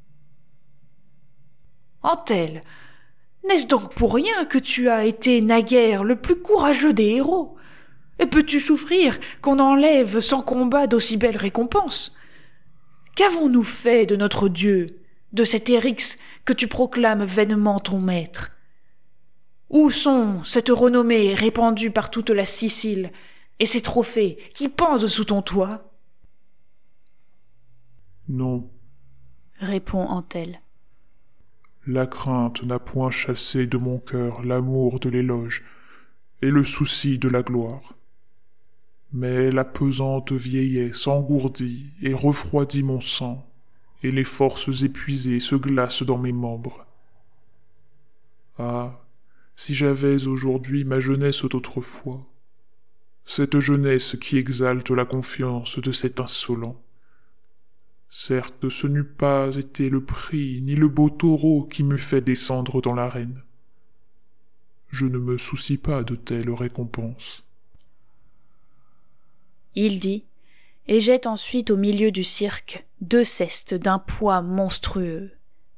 Antel, 2.03 2.62
n'est-ce 3.46 3.66
donc 3.66 3.94
pour 3.94 4.14
rien 4.14 4.46
que 4.46 4.57
tu 4.57 4.88
as 4.88 5.05
été 5.05 5.42
naguère 5.42 6.03
le 6.03 6.16
plus 6.16 6.37
courageux 6.37 6.94
des 6.94 7.09
héros? 7.09 7.59
Et 8.18 8.25
peux-tu 8.25 8.59
souffrir 8.59 9.20
qu'on 9.42 9.59
enlève 9.59 10.20
sans 10.20 10.40
combat 10.40 10.87
d'aussi 10.87 11.18
belles 11.18 11.37
récompenses? 11.37 12.16
Qu'avons-nous 13.14 13.62
fait 13.62 14.07
de 14.07 14.16
notre 14.16 14.49
Dieu, 14.49 14.87
de 15.35 15.44
cet 15.44 15.68
Érix 15.68 16.16
que 16.46 16.55
tu 16.55 16.68
proclames 16.68 17.25
vainement 17.25 17.81
ton 17.81 18.01
maître? 18.01 18.53
Où 19.68 19.90
sont 19.90 20.42
cette 20.42 20.70
renommée 20.70 21.35
répandue 21.35 21.90
par 21.90 22.11
toute 22.11 22.31
la 22.31 22.46
Sicile? 22.46 23.11
Et 23.61 23.66
ces 23.66 23.83
trophées 23.83 24.38
qui 24.55 24.68
pendent 24.68 25.07
sous 25.07 25.27
ton 25.27 25.42
toit 25.42 25.85
Non, 28.29 28.68
répond 29.61 30.03
Antel. 30.03 30.61
La 31.87 32.07
crainte 32.07 32.62
n'a 32.62 32.79
point 32.79 33.11
chassé 33.11 33.66
de 33.66 33.77
mon 33.77 33.99
cœur 33.99 34.42
l'amour 34.42 34.99
de 34.99 35.11
l'éloge 35.11 35.62
et 36.42 36.51
le 36.51 36.64
souci 36.64 37.18
de 37.18 37.29
la 37.29 37.42
gloire. 37.42 37.94
Mais 39.12 39.51
la 39.51 39.64
pesante 39.64 40.33
vieillesse 40.33 41.07
engourdit 41.07 41.92
et 42.01 42.14
refroidit 42.14 42.83
mon 42.83 43.01
sang, 43.01 43.46
et 44.03 44.11
les 44.11 44.25
forces 44.25 44.83
épuisées 44.83 45.40
se 45.40 45.57
glacent 45.57 46.05
dans 46.05 46.18
mes 46.18 46.33
membres. 46.33 46.87
Ah, 48.59 49.01
si 49.57 49.75
j'avais 49.75 50.27
aujourd'hui 50.27 50.85
ma 50.85 51.01
jeunesse 51.01 51.44
d'autrefois, 51.44 52.25
cette 53.31 53.61
jeunesse 53.61 54.16
qui 54.21 54.38
exalte 54.38 54.90
la 54.90 55.05
confiance 55.05 55.79
de 55.79 55.93
cet 55.93 56.21
insolent. 56.21 56.81
Certes, 58.09 58.69
ce 58.69 58.88
n'eût 58.88 59.05
pas 59.05 59.55
été 59.57 59.88
le 59.88 60.03
prix 60.03 60.61
ni 60.62 60.75
le 60.75 60.88
beau 60.88 61.11
taureau 61.11 61.62
qui 61.64 61.85
m'eût 61.85 61.97
fait 61.99 62.21
descendre 62.21 62.83
dans 62.83 62.95
l'arène. 62.95 63.43
Je 64.88 65.07
ne 65.07 65.19
me 65.19 65.38
soucie 65.38 65.79
pas 65.79 66.03
de 66.03 66.16
telles 66.16 66.51
récompenses 66.51 67.45
il 69.75 70.01
dit, 70.01 70.25
et 70.88 71.01
jette 71.01 71.27
ensuite 71.27 71.71
au 71.71 71.77
milieu 71.77 72.11
du 72.11 72.25
cirque 72.25 72.85
deux 73.01 73.25
cestes 73.25 73.75
d'un 73.75 73.99
poids 73.99 74.43
monstrueux, 74.43 75.31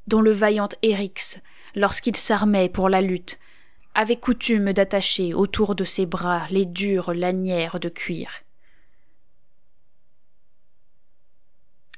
dont 0.06 0.22
le 0.22 0.32
vaillant 0.32 0.68
Érix, 0.82 1.40
lorsqu'il 1.74 2.16
s'armait 2.16 2.68
pour 2.68 2.88
la 2.88 3.02
lutte, 3.02 3.38
avait 3.94 4.16
coutume 4.16 4.72
d'attacher 4.72 5.34
autour 5.34 5.74
de 5.74 5.84
ses 5.84 6.06
bras 6.06 6.46
les 6.50 6.64
dures 6.64 7.12
lanières 7.12 7.80
de 7.80 7.88
cuir. 7.88 8.30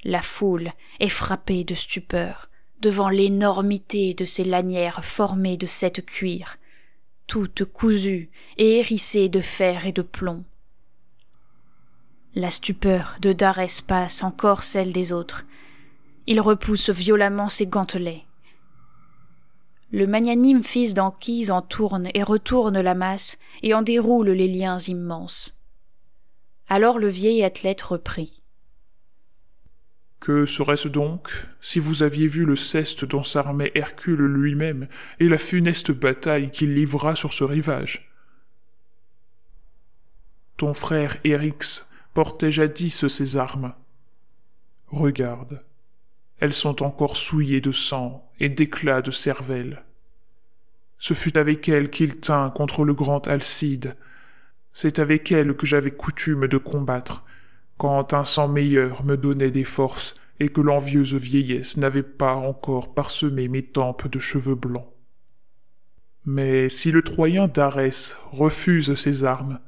La 0.02 0.20
foule 0.20 0.72
est 1.00 1.09
frappée 1.09 1.64
de 1.64 1.74
stupeur 1.74 2.50
devant 2.80 3.09
l'énormité 3.09 4.12
de 4.14 4.24
ces 4.24 4.44
lanières 4.44 5.04
formées 5.04 5.57
de 5.57 5.66
cette 5.66 6.04
cuir, 6.04 6.59
toutes 7.26 7.64
cousues 7.64 8.30
et 8.59 8.78
hérissées 8.78 9.30
de 9.30 9.40
fer 9.40 9.87
et 9.87 9.92
de 9.92 10.02
plomb, 10.02 10.44
la 12.36 12.51
stupeur 12.51 13.14
de 13.20 13.32
Darès 13.32 13.80
passe 13.80 14.24
encore 14.24 14.64
celle 14.64 14.92
des 14.92 15.12
autres. 15.12 15.45
Il 16.26 16.40
repousse 16.40 16.90
violemment 16.90 17.49
ses 17.49 17.68
gantelets. 17.68 18.24
Le 19.95 20.09
magnanime 20.09 20.64
fils 20.64 20.92
d'Anquise 20.92 21.53
en 21.53 21.62
tourne 21.62 22.09
et 22.14 22.24
retourne 22.24 22.80
la 22.80 22.95
masse 22.95 23.38
et 23.62 23.74
en 23.74 23.82
déroule 23.82 24.30
les 24.30 24.49
liens 24.49 24.80
immenses. 24.80 25.57
Alors 26.66 26.99
le 26.99 27.07
vieil 27.07 27.45
athlète 27.45 27.80
reprit. 27.80 28.42
Que 30.18 30.47
serait-ce 30.47 30.88
donc 30.88 31.47
si 31.61 31.78
vous 31.78 32.03
aviez 32.03 32.26
vu 32.26 32.45
le 32.45 32.57
ceste 32.57 33.05
dont 33.05 33.22
s'armait 33.22 33.70
Hercule 33.76 34.26
lui-même 34.26 34.88
et 35.20 35.28
la 35.28 35.38
funeste 35.38 35.92
bataille 35.92 36.51
qu'il 36.51 36.74
livra 36.74 37.14
sur 37.14 37.32
ce 37.32 37.45
rivage? 37.45 38.12
Ton 40.57 40.74
frère 40.74 41.18
Érix 41.22 41.88
portait 42.14 42.51
jadis 42.51 43.07
ces 43.07 43.36
armes. 43.36 43.72
Regarde, 44.88 45.62
elles 46.45 46.53
sont 46.53 46.82
encore 46.82 47.16
souillées 47.16 47.62
de 47.62 47.72
sang 47.72 48.30
et 48.38 48.51
d'éclats 48.51 49.01
de 49.01 49.11
cervelle. 49.11 49.82
Ce 50.99 51.14
fut 51.14 51.38
avec 51.38 51.70
elles 51.70 51.88
qu'il 51.88 52.20
tint 52.20 52.51
contre 52.51 52.84
le 52.84 52.92
grand 52.92 53.26
Alcide. 53.28 53.97
C'est 54.74 54.99
avec 54.99 55.32
elles 55.32 55.57
que 55.57 55.64
j'avais 55.64 55.90
coutume 55.90 56.47
de 56.47 56.59
combattre, 56.59 57.24
quand 57.78 58.12
un 58.12 58.24
sang 58.24 58.49
meilleur 58.49 59.05
me 59.05 59.16
donnait 59.16 59.51
des 59.51 59.64
forces 59.64 60.16
et 60.38 60.51
que 60.51 60.61
l'envieuse 60.61 61.14
vieillesse 61.14 61.78
n'avait 61.78 62.03
pas 62.03 62.34
encore 62.34 62.92
parsemé 62.92 63.49
mes 63.49 63.62
tempes 63.62 64.07
de 64.07 64.18
cheveux 64.18 64.55
blancs. 64.55 64.92
Mais 66.26 66.68
si 66.68 66.90
le 66.90 67.01
Troyen 67.01 67.49
d'Arès 67.49 68.18
refuse 68.32 68.97
ses 68.97 69.24
armes, 69.24 69.61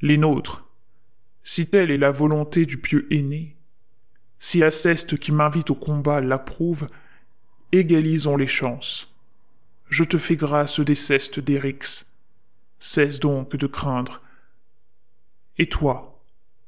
les 0.00 0.18
nôtres, 0.18 0.68
si 1.44 1.70
telle 1.70 1.92
est 1.92 1.96
la 1.96 2.10
volonté 2.10 2.66
du 2.66 2.78
pieux 2.78 3.06
aîné, 3.12 3.56
si 4.44 4.64
Aceste 4.64 5.18
qui 5.18 5.30
m'invite 5.30 5.70
au 5.70 5.76
combat 5.76 6.20
l'approuve, 6.20 6.88
égalisons 7.70 8.36
les 8.36 8.48
chances. 8.48 9.14
Je 9.88 10.02
te 10.02 10.18
fais 10.18 10.34
grâce 10.34 10.80
des 10.80 10.96
cestes 10.96 11.38
d'Érix. 11.38 12.10
Cesse 12.80 13.20
donc 13.20 13.54
de 13.54 13.68
craindre. 13.68 14.20
Et 15.58 15.68
toi, 15.68 16.20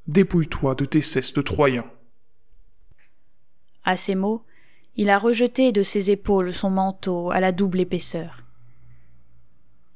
dépouille-toi 0.06 0.76
de 0.76 0.84
tes 0.84 1.02
cestes 1.02 1.42
troyens. 1.42 1.90
À 3.82 3.96
ces 3.96 4.14
mots, 4.14 4.44
il 4.94 5.10
a 5.10 5.18
rejeté 5.18 5.72
de 5.72 5.82
ses 5.82 6.12
épaules 6.12 6.52
son 6.52 6.70
manteau 6.70 7.32
à 7.32 7.40
la 7.40 7.50
double 7.50 7.80
épaisseur. 7.80 8.44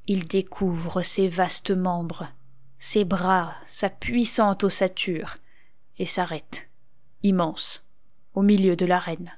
Il 0.09 0.27
découvre 0.27 1.03
ses 1.03 1.29
vastes 1.29 1.71
membres, 1.71 2.27
ses 2.81 3.05
bras, 3.05 3.55
sa 3.69 3.89
puissante 3.89 4.65
ossature, 4.65 5.37
et 5.99 6.07
s'arrête, 6.07 6.68
immense, 7.23 7.85
au 8.35 8.43
milieu 8.43 8.77
de 8.77 8.87
l'arène. 8.87 9.33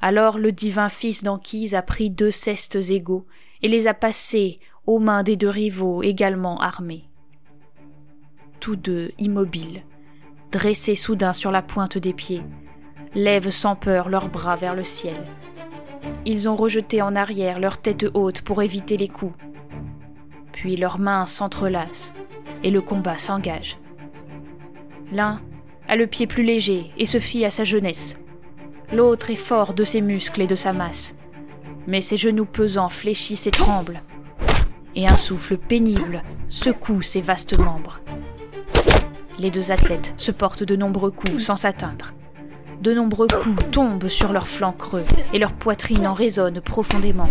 Alors 0.00 0.38
le 0.38 0.52
divin 0.52 0.88
fils 0.88 1.24
d'Anquise 1.24 1.74
a 1.74 1.82
pris 1.82 2.10
deux 2.10 2.30
cestes 2.30 2.76
égaux 2.90 3.26
et 3.62 3.68
les 3.68 3.86
a 3.86 3.94
passés 3.94 4.60
aux 4.86 4.98
mains 4.98 5.22
des 5.22 5.36
deux 5.36 5.48
rivaux 5.48 6.02
également 6.02 6.60
armés. 6.60 7.08
Tous 8.60 8.76
deux 8.76 9.12
immobiles, 9.18 9.82
dressés 10.52 10.94
soudain 10.94 11.32
sur 11.32 11.50
la 11.50 11.62
pointe 11.62 11.96
des 11.96 12.12
pieds, 12.12 12.42
lèvent 13.14 13.50
sans 13.50 13.76
peur 13.76 14.08
leurs 14.08 14.28
bras 14.28 14.56
vers 14.56 14.74
le 14.74 14.84
ciel. 14.84 15.24
Ils 16.26 16.48
ont 16.48 16.56
rejeté 16.56 17.00
en 17.00 17.16
arrière 17.16 17.58
leur 17.58 17.78
tête 17.78 18.06
haute 18.14 18.42
pour 18.42 18.62
éviter 18.62 18.96
les 18.96 19.08
coups. 19.08 19.36
Puis 20.52 20.76
leurs 20.76 20.98
mains 20.98 21.26
s'entrelacent 21.26 22.14
et 22.62 22.70
le 22.70 22.80
combat 22.80 23.18
s'engage. 23.18 23.78
L'un 25.12 25.40
le 25.96 26.06
pied 26.06 26.26
plus 26.26 26.42
léger 26.42 26.90
et 26.96 27.04
se 27.04 27.18
fie 27.18 27.44
à 27.44 27.50
sa 27.50 27.64
jeunesse. 27.64 28.18
L'autre 28.92 29.30
est 29.30 29.36
fort 29.36 29.74
de 29.74 29.84
ses 29.84 30.00
muscles 30.00 30.42
et 30.42 30.46
de 30.46 30.54
sa 30.54 30.72
masse. 30.72 31.14
Mais 31.86 32.00
ses 32.00 32.16
genoux 32.16 32.44
pesants 32.44 32.88
fléchissent 32.88 33.46
et 33.46 33.50
tremblent. 33.50 34.02
Et 34.94 35.06
un 35.06 35.16
souffle 35.16 35.56
pénible 35.56 36.22
secoue 36.48 37.02
ses 37.02 37.20
vastes 37.20 37.58
membres. 37.58 38.00
Les 39.38 39.50
deux 39.50 39.72
athlètes 39.72 40.14
se 40.16 40.30
portent 40.30 40.62
de 40.62 40.76
nombreux 40.76 41.10
coups 41.10 41.42
sans 41.42 41.56
s'atteindre. 41.56 42.14
De 42.80 42.94
nombreux 42.94 43.26
coups 43.26 43.70
tombent 43.70 44.08
sur 44.08 44.32
leurs 44.32 44.46
flancs 44.46 44.76
creux 44.78 45.04
et 45.32 45.38
leur 45.38 45.52
poitrine 45.52 46.06
en 46.06 46.14
résonne 46.14 46.60
profondément. 46.60 47.28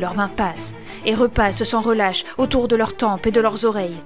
Leurs 0.00 0.14
mains 0.14 0.30
passent 0.34 0.74
et 1.04 1.14
repassent 1.14 1.64
sans 1.64 1.80
relâche 1.82 2.24
autour 2.38 2.68
de 2.68 2.76
leurs 2.76 2.96
tempes 2.96 3.26
et 3.26 3.32
de 3.32 3.40
leurs 3.40 3.64
oreilles, 3.66 3.98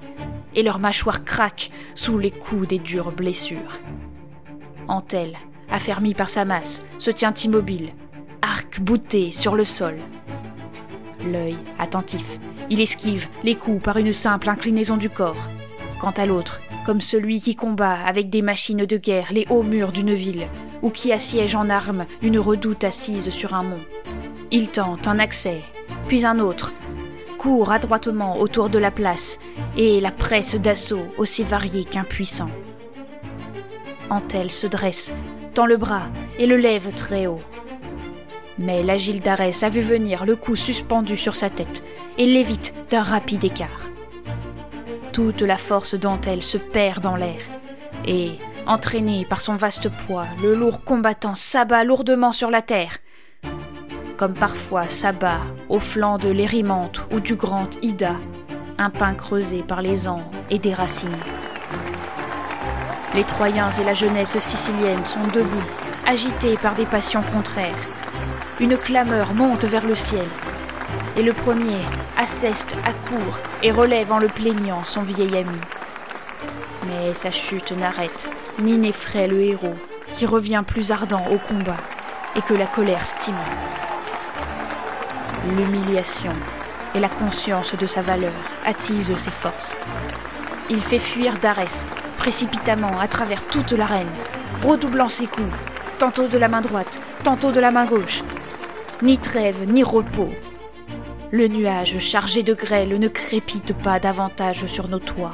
et 0.55 0.63
leurs 0.63 0.79
mâchoires 0.79 1.23
craquent 1.23 1.69
sous 1.93 2.17
les 2.17 2.31
coups 2.31 2.67
des 2.67 2.79
dures 2.79 3.11
blessures. 3.11 3.79
Antel, 4.87 5.33
affermi 5.69 6.13
par 6.13 6.29
sa 6.29 6.45
masse, 6.45 6.83
se 6.97 7.11
tient 7.11 7.33
immobile, 7.33 7.89
arc 8.41 8.79
bouté 8.79 9.31
sur 9.31 9.55
le 9.55 9.65
sol. 9.65 9.97
L'œil 11.25 11.57
attentif, 11.79 12.39
il 12.69 12.81
esquive 12.81 13.27
les 13.43 13.55
coups 13.55 13.83
par 13.83 13.97
une 13.97 14.13
simple 14.13 14.49
inclinaison 14.49 14.97
du 14.97 15.09
corps. 15.09 15.35
Quant 15.99 16.11
à 16.11 16.25
l'autre, 16.25 16.59
comme 16.85 17.01
celui 17.01 17.41
qui 17.41 17.55
combat 17.55 17.97
avec 18.05 18.29
des 18.29 18.41
machines 18.41 18.85
de 18.85 18.97
guerre 18.97 19.31
les 19.31 19.47
hauts 19.49 19.63
murs 19.63 19.91
d'une 19.91 20.13
ville, 20.13 20.47
ou 20.81 20.89
qui 20.91 21.11
assiège 21.11 21.55
en 21.55 21.69
armes 21.69 22.05
une 22.21 22.37
redoute 22.37 22.83
assise 22.83 23.29
sur 23.29 23.55
un 23.55 23.63
mont. 23.63 23.83
Il 24.51 24.69
tente 24.69 25.07
un 25.07 25.17
accès, 25.17 25.61
puis 26.07 26.25
un 26.25 26.39
autre, 26.39 26.73
court 27.45 27.71
adroitement 27.71 28.39
autour 28.39 28.71
de 28.71 28.79
la 28.79 28.89
place, 28.89 29.37
et 29.77 30.01
la 30.01 30.09
presse 30.09 30.55
d'assaut 30.55 31.03
aussi 31.19 31.43
variée 31.43 31.85
qu'impuissant. 31.85 32.49
Antel 34.09 34.49
se 34.49 34.65
dresse, 34.65 35.13
tend 35.53 35.67
le 35.67 35.77
bras 35.77 36.07
et 36.39 36.47
le 36.47 36.57
lève 36.57 36.91
très 36.95 37.27
haut. 37.27 37.39
Mais 38.57 38.81
l'agile 38.81 39.19
d'Arès 39.19 39.61
a 39.61 39.69
vu 39.69 39.81
venir 39.81 40.25
le 40.25 40.35
coup 40.35 40.55
suspendu 40.55 41.15
sur 41.15 41.35
sa 41.35 41.51
tête 41.51 41.83
et 42.17 42.25
l'évite 42.25 42.73
d'un 42.89 43.03
rapide 43.03 43.43
écart. 43.43 43.91
Toute 45.13 45.43
la 45.43 45.57
force 45.57 45.93
d'Antel 45.93 46.41
se 46.41 46.57
perd 46.57 47.03
dans 47.03 47.15
l'air, 47.15 47.37
et, 48.07 48.31
entraîné 48.65 49.23
par 49.23 49.41
son 49.41 49.55
vaste 49.55 49.89
poids, 49.89 50.25
le 50.41 50.55
lourd 50.55 50.83
combattant 50.83 51.35
s'abat 51.35 51.83
lourdement 51.83 52.31
sur 52.31 52.49
la 52.49 52.63
terre, 52.63 52.97
comme 54.17 54.33
parfois 54.33 54.87
s'abat 54.87 55.41
au 55.69 55.79
flanc 55.79 56.17
de 56.17 56.29
l'Érimante 56.29 57.01
ou 57.11 57.19
du 57.19 57.35
grand 57.35 57.69
Ida, 57.81 58.15
un 58.77 58.89
pain 58.89 59.13
creusé 59.13 59.63
par 59.63 59.81
les 59.81 60.07
ans 60.07 60.23
et 60.49 60.59
déraciné. 60.59 61.15
Les 63.13 63.23
Troyens 63.23 63.71
et 63.71 63.83
la 63.83 63.93
jeunesse 63.93 64.39
sicilienne 64.39 65.05
sont 65.05 65.25
debout, 65.33 65.63
agités 66.07 66.57
par 66.57 66.75
des 66.75 66.85
passions 66.85 67.23
contraires. 67.33 67.73
Une 68.59 68.77
clameur 68.77 69.33
monte 69.33 69.65
vers 69.65 69.85
le 69.85 69.95
ciel, 69.95 70.25
et 71.17 71.23
le 71.23 71.33
premier 71.33 71.79
asseste 72.17 72.75
à 72.85 72.91
court 73.09 73.39
et 73.63 73.71
relève 73.71 74.11
en 74.11 74.19
le 74.19 74.27
plaignant 74.27 74.83
son 74.83 75.01
vieil 75.01 75.37
ami. 75.37 75.59
Mais 76.87 77.13
sa 77.13 77.31
chute 77.31 77.71
n'arrête 77.71 78.29
ni 78.61 78.77
n'effraie 78.77 79.27
le 79.27 79.41
héros, 79.41 79.75
qui 80.11 80.25
revient 80.25 80.63
plus 80.65 80.91
ardent 80.91 81.25
au 81.31 81.37
combat 81.37 81.77
et 82.35 82.41
que 82.41 82.53
la 82.53 82.67
colère 82.67 83.05
stimule. 83.05 83.39
L'humiliation 85.47 86.33
et 86.95 86.99
la 86.99 87.09
conscience 87.09 87.75
de 87.75 87.85
sa 87.85 88.01
valeur 88.01 88.33
attisent 88.65 89.15
ses 89.15 89.31
forces. 89.31 89.77
Il 90.69 90.81
fait 90.81 90.99
fuir 90.99 91.37
Darès 91.39 91.85
précipitamment 92.17 92.99
à 92.99 93.07
travers 93.07 93.43
toute 93.43 93.71
l'arène, 93.71 94.09
redoublant 94.63 95.09
ses 95.09 95.27
coups, 95.27 95.53
tantôt 95.99 96.27
de 96.27 96.39
la 96.39 96.47
main 96.47 96.61
droite, 96.61 96.99
tantôt 97.23 97.51
de 97.51 97.59
la 97.59 97.69
main 97.69 97.85
gauche. 97.85 98.23
Ni 99.03 99.19
trêve, 99.19 99.71
ni 99.71 99.83
repos. 99.83 100.31
Le 101.29 101.47
nuage 101.47 101.99
chargé 101.99 102.41
de 102.41 102.55
grêle 102.55 102.97
ne 102.99 103.07
crépite 103.07 103.73
pas 103.73 103.99
davantage 103.99 104.65
sur 104.65 104.87
nos 104.87 104.97
toits. 104.97 105.33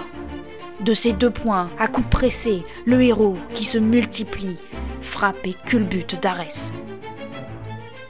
De 0.81 0.93
ses 0.93 1.13
deux 1.13 1.29
poings, 1.29 1.69
à 1.79 1.87
coups 1.87 2.09
pressés, 2.09 2.63
le 2.85 3.01
héros, 3.01 3.37
qui 3.53 3.63
se 3.63 3.77
multiplie, 3.77 4.57
frappe 4.99 5.45
et 5.45 5.53
culbute 5.53 6.21
d'Arès. 6.21 6.73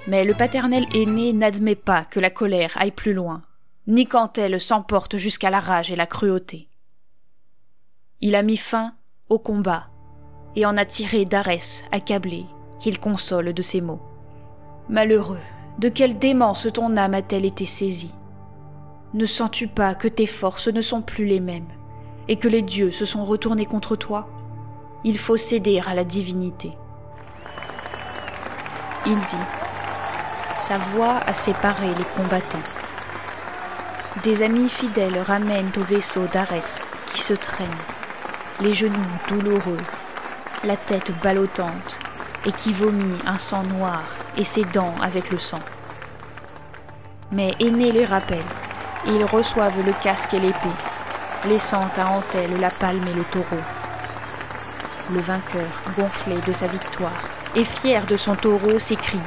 Mais 0.07 0.25
le 0.25 0.33
paternel 0.33 0.85
aîné 0.93 1.31
n'admet 1.31 1.75
pas 1.75 2.05
que 2.05 2.19
la 2.19 2.29
colère 2.29 2.71
aille 2.75 2.91
plus 2.91 3.13
loin, 3.13 3.43
ni 3.87 4.05
quand 4.05 4.37
elle 4.37 4.59
s'emporte 4.59 5.17
jusqu'à 5.17 5.49
la 5.49 5.59
rage 5.59 5.91
et 5.91 5.95
la 5.95 6.07
cruauté. 6.07 6.67
Il 8.19 8.35
a 8.35 8.41
mis 8.41 8.57
fin 8.57 8.93
au 9.29 9.39
combat 9.39 9.87
et 10.55 10.65
en 10.65 10.75
a 10.75 10.85
tiré 10.85 11.25
d'Arès 11.25 11.85
accablé, 11.91 12.45
qu'il 12.79 12.99
console 12.99 13.53
de 13.53 13.61
ses 13.61 13.79
mots. 13.79 14.01
Malheureux, 14.89 15.39
de 15.77 15.87
quelle 15.87 16.17
démence 16.17 16.67
ton 16.73 16.97
âme 16.97 17.13
a-t-elle 17.13 17.45
été 17.45 17.65
saisie? 17.65 18.13
Ne 19.13 19.25
sens-tu 19.25 19.67
pas 19.67 19.95
que 19.95 20.07
tes 20.07 20.27
forces 20.27 20.67
ne 20.67 20.81
sont 20.81 21.01
plus 21.01 21.25
les 21.25 21.39
mêmes, 21.39 21.69
et 22.27 22.37
que 22.37 22.47
les 22.47 22.61
dieux 22.61 22.91
se 22.91 23.05
sont 23.05 23.23
retournés 23.23 23.65
contre 23.65 23.95
toi? 23.95 24.27
Il 25.03 25.17
faut 25.17 25.37
céder 25.37 25.81
à 25.85 25.93
la 25.93 26.03
divinité. 26.03 26.71
Il 29.05 29.15
dit. 29.15 29.60
Sa 30.61 30.77
voix 30.77 31.19
a 31.25 31.33
séparé 31.33 31.87
les 31.87 32.03
combattants. 32.15 32.59
Des 34.23 34.43
amis 34.43 34.69
fidèles 34.69 35.19
ramènent 35.25 35.71
au 35.75 35.81
vaisseau 35.81 36.27
d'Arès 36.31 36.81
qui 37.07 37.23
se 37.23 37.33
traîne, 37.33 37.67
les 38.59 38.71
genoux 38.71 38.93
douloureux, 39.27 39.81
la 40.63 40.77
tête 40.77 41.11
ballottante, 41.23 41.97
et 42.45 42.51
qui 42.51 42.73
vomit 42.73 43.17
un 43.25 43.39
sang 43.39 43.63
noir 43.63 44.03
et 44.37 44.43
ses 44.43 44.63
dents 44.65 44.93
avec 45.01 45.31
le 45.31 45.39
sang. 45.39 45.59
Mais 47.31 47.55
Aîné 47.59 47.91
les 47.91 48.05
rappelle, 48.05 48.37
et 49.07 49.09
ils 49.09 49.25
reçoivent 49.25 49.83
le 49.83 49.93
casque 50.03 50.35
et 50.35 50.39
l'épée, 50.39 50.77
laissant 51.47 51.89
à 51.97 52.05
Antel 52.05 52.59
la 52.59 52.69
palme 52.69 53.07
et 53.07 53.15
le 53.15 53.23
taureau. 53.23 53.61
Le 55.11 55.21
vainqueur, 55.21 55.71
gonflé 55.97 56.35
de 56.45 56.53
sa 56.53 56.67
victoire 56.67 57.21
et 57.55 57.63
fier 57.63 58.05
de 58.05 58.15
son 58.15 58.35
taureau, 58.35 58.77
s'écrie 58.77 59.17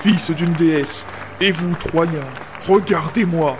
Fils 0.00 0.30
d'une 0.30 0.52
déesse, 0.54 1.06
et 1.40 1.52
vous, 1.52 1.74
Troyens, 1.74 2.26
regardez-moi 2.66 3.56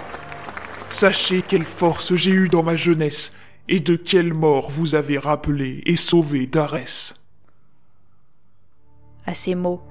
Sachez 0.88 1.43
quelle 1.43 1.64
force 1.64 2.14
j'ai 2.14 2.30
eue 2.30 2.49
dans 2.49 2.62
ma 2.62 2.76
jeunesse, 2.76 3.34
et 3.68 3.78
de 3.78 3.95
quelle 3.95 4.34
mort 4.34 4.70
vous 4.70 4.95
avez 4.95 5.18
rappelé 5.18 5.82
et 5.86 5.97
sauvé 5.97 6.47
d'Arès. 6.47 7.14
À 9.26 9.34
ces 9.34 9.55
mots, 9.55 9.82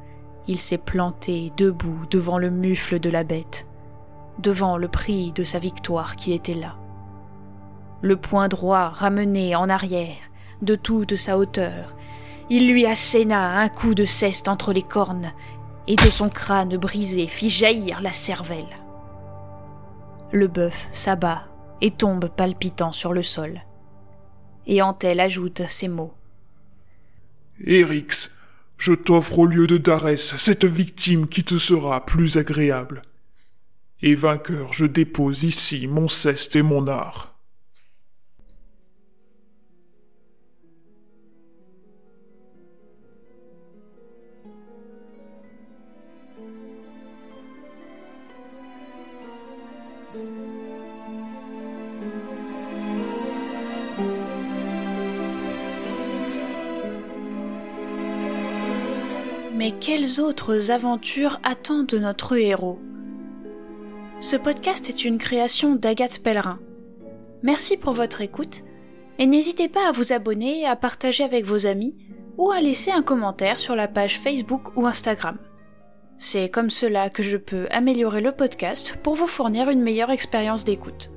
il 0.47 0.59
s'est 0.59 0.79
planté 0.79 1.51
debout 1.55 2.05
devant 2.09 2.37
le 2.37 2.49
mufle 2.49 2.99
de 2.99 3.09
la 3.09 3.23
bête, 3.23 3.67
devant 4.39 4.77
le 4.77 4.87
prix 4.87 5.31
de 5.33 5.43
sa 5.43 5.59
victoire 5.59 6.15
qui 6.15 6.33
était 6.33 6.53
là. 6.55 6.75
le 8.01 8.15
poing 8.15 8.47
droit 8.47 8.89
ramené 8.89 9.55
en 9.55 9.69
arrière, 9.69 10.17
de 10.61 10.75
toute 10.75 11.15
sa 11.15 11.37
hauteur. 11.37 11.95
Il 12.49 12.71
lui 12.71 12.85
asséna 12.85 13.59
un 13.59 13.69
coup 13.69 13.93
de 13.93 14.05
ceste 14.05 14.47
entre 14.47 14.73
les 14.73 14.81
cornes, 14.81 15.31
et 15.89 15.95
de 15.95 16.09
son 16.09 16.29
crâne 16.29 16.77
brisé 16.77 17.27
fit 17.27 17.49
jaillir 17.49 17.99
la 18.01 18.11
cervelle. 18.11 18.77
Le 20.31 20.47
bœuf 20.47 20.87
s'abat 20.93 21.47
et 21.81 21.89
tombe 21.89 22.29
palpitant 22.29 22.91
sur 22.91 23.11
le 23.11 23.23
sol. 23.23 23.61
Et 24.67 24.83
Antel 24.83 25.19
ajoute 25.19 25.63
ces 25.67 25.87
mots. 25.87 26.13
Érix, 27.65 28.31
je 28.77 28.93
t'offre 28.93 29.39
au 29.39 29.45
lieu 29.47 29.65
de 29.65 29.77
Darès 29.77 30.37
cette 30.37 30.65
victime 30.65 31.27
qui 31.27 31.43
te 31.43 31.57
sera 31.57 32.05
plus 32.05 32.37
agréable. 32.37 33.01
Et 34.03 34.13
vainqueur, 34.13 34.71
je 34.71 34.85
dépose 34.85 35.43
ici 35.43 35.87
mon 35.87 36.07
ceste 36.07 36.55
et 36.55 36.61
mon 36.61 36.87
art. 36.87 37.28
Mais 59.69 59.75
quelles 59.79 60.19
autres 60.19 60.71
aventures 60.71 61.39
attendent 61.43 61.93
notre 61.93 62.35
héros? 62.35 62.79
Ce 64.19 64.35
podcast 64.35 64.89
est 64.89 65.05
une 65.05 65.19
création 65.19 65.75
d'Agathe 65.75 66.23
Pellerin. 66.23 66.57
Merci 67.43 67.77
pour 67.77 67.93
votre 67.93 68.21
écoute 68.21 68.63
et 69.19 69.27
n'hésitez 69.27 69.67
pas 69.67 69.87
à 69.87 69.91
vous 69.91 70.11
abonner, 70.11 70.65
à 70.65 70.75
partager 70.75 71.23
avec 71.23 71.45
vos 71.45 71.67
amis 71.67 71.95
ou 72.39 72.49
à 72.49 72.61
laisser 72.61 72.89
un 72.89 73.03
commentaire 73.03 73.59
sur 73.59 73.75
la 73.75 73.87
page 73.87 74.17
Facebook 74.17 74.75
ou 74.75 74.87
Instagram. 74.87 75.37
C'est 76.17 76.49
comme 76.49 76.71
cela 76.71 77.11
que 77.11 77.21
je 77.21 77.37
peux 77.37 77.67
améliorer 77.69 78.21
le 78.21 78.31
podcast 78.31 78.97
pour 79.03 79.13
vous 79.13 79.27
fournir 79.27 79.69
une 79.69 79.83
meilleure 79.83 80.09
expérience 80.09 80.63
d'écoute. 80.63 81.11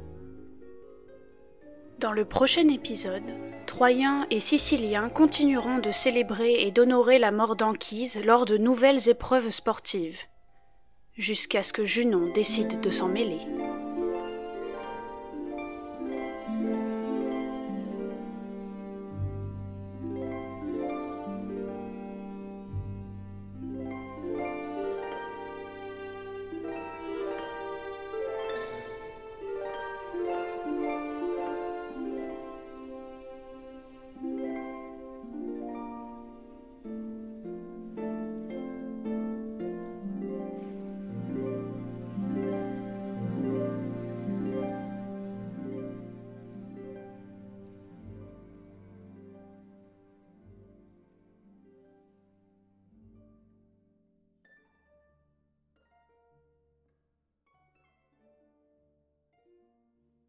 Dans 2.03 2.11
le 2.11 2.25
prochain 2.25 2.67
épisode, 2.67 3.23
Troyens 3.65 4.27
et 4.29 4.41
Siciliens 4.41 5.09
continueront 5.09 5.79
de 5.79 5.93
célébrer 5.93 6.55
et 6.55 6.73
d'honorer 6.73 7.21
la 7.21 7.31
mort 7.31 7.55
d'Anquise 7.55 8.21
lors 8.25 8.45
de 8.45 8.57
nouvelles 8.57 9.09
épreuves 9.09 9.51
sportives, 9.51 10.19
jusqu'à 11.17 11.63
ce 11.63 11.73
que 11.73 11.85
Junon 11.85 12.33
décide 12.35 12.81
de 12.81 12.91
s'en 12.91 13.07
mêler. 13.07 13.39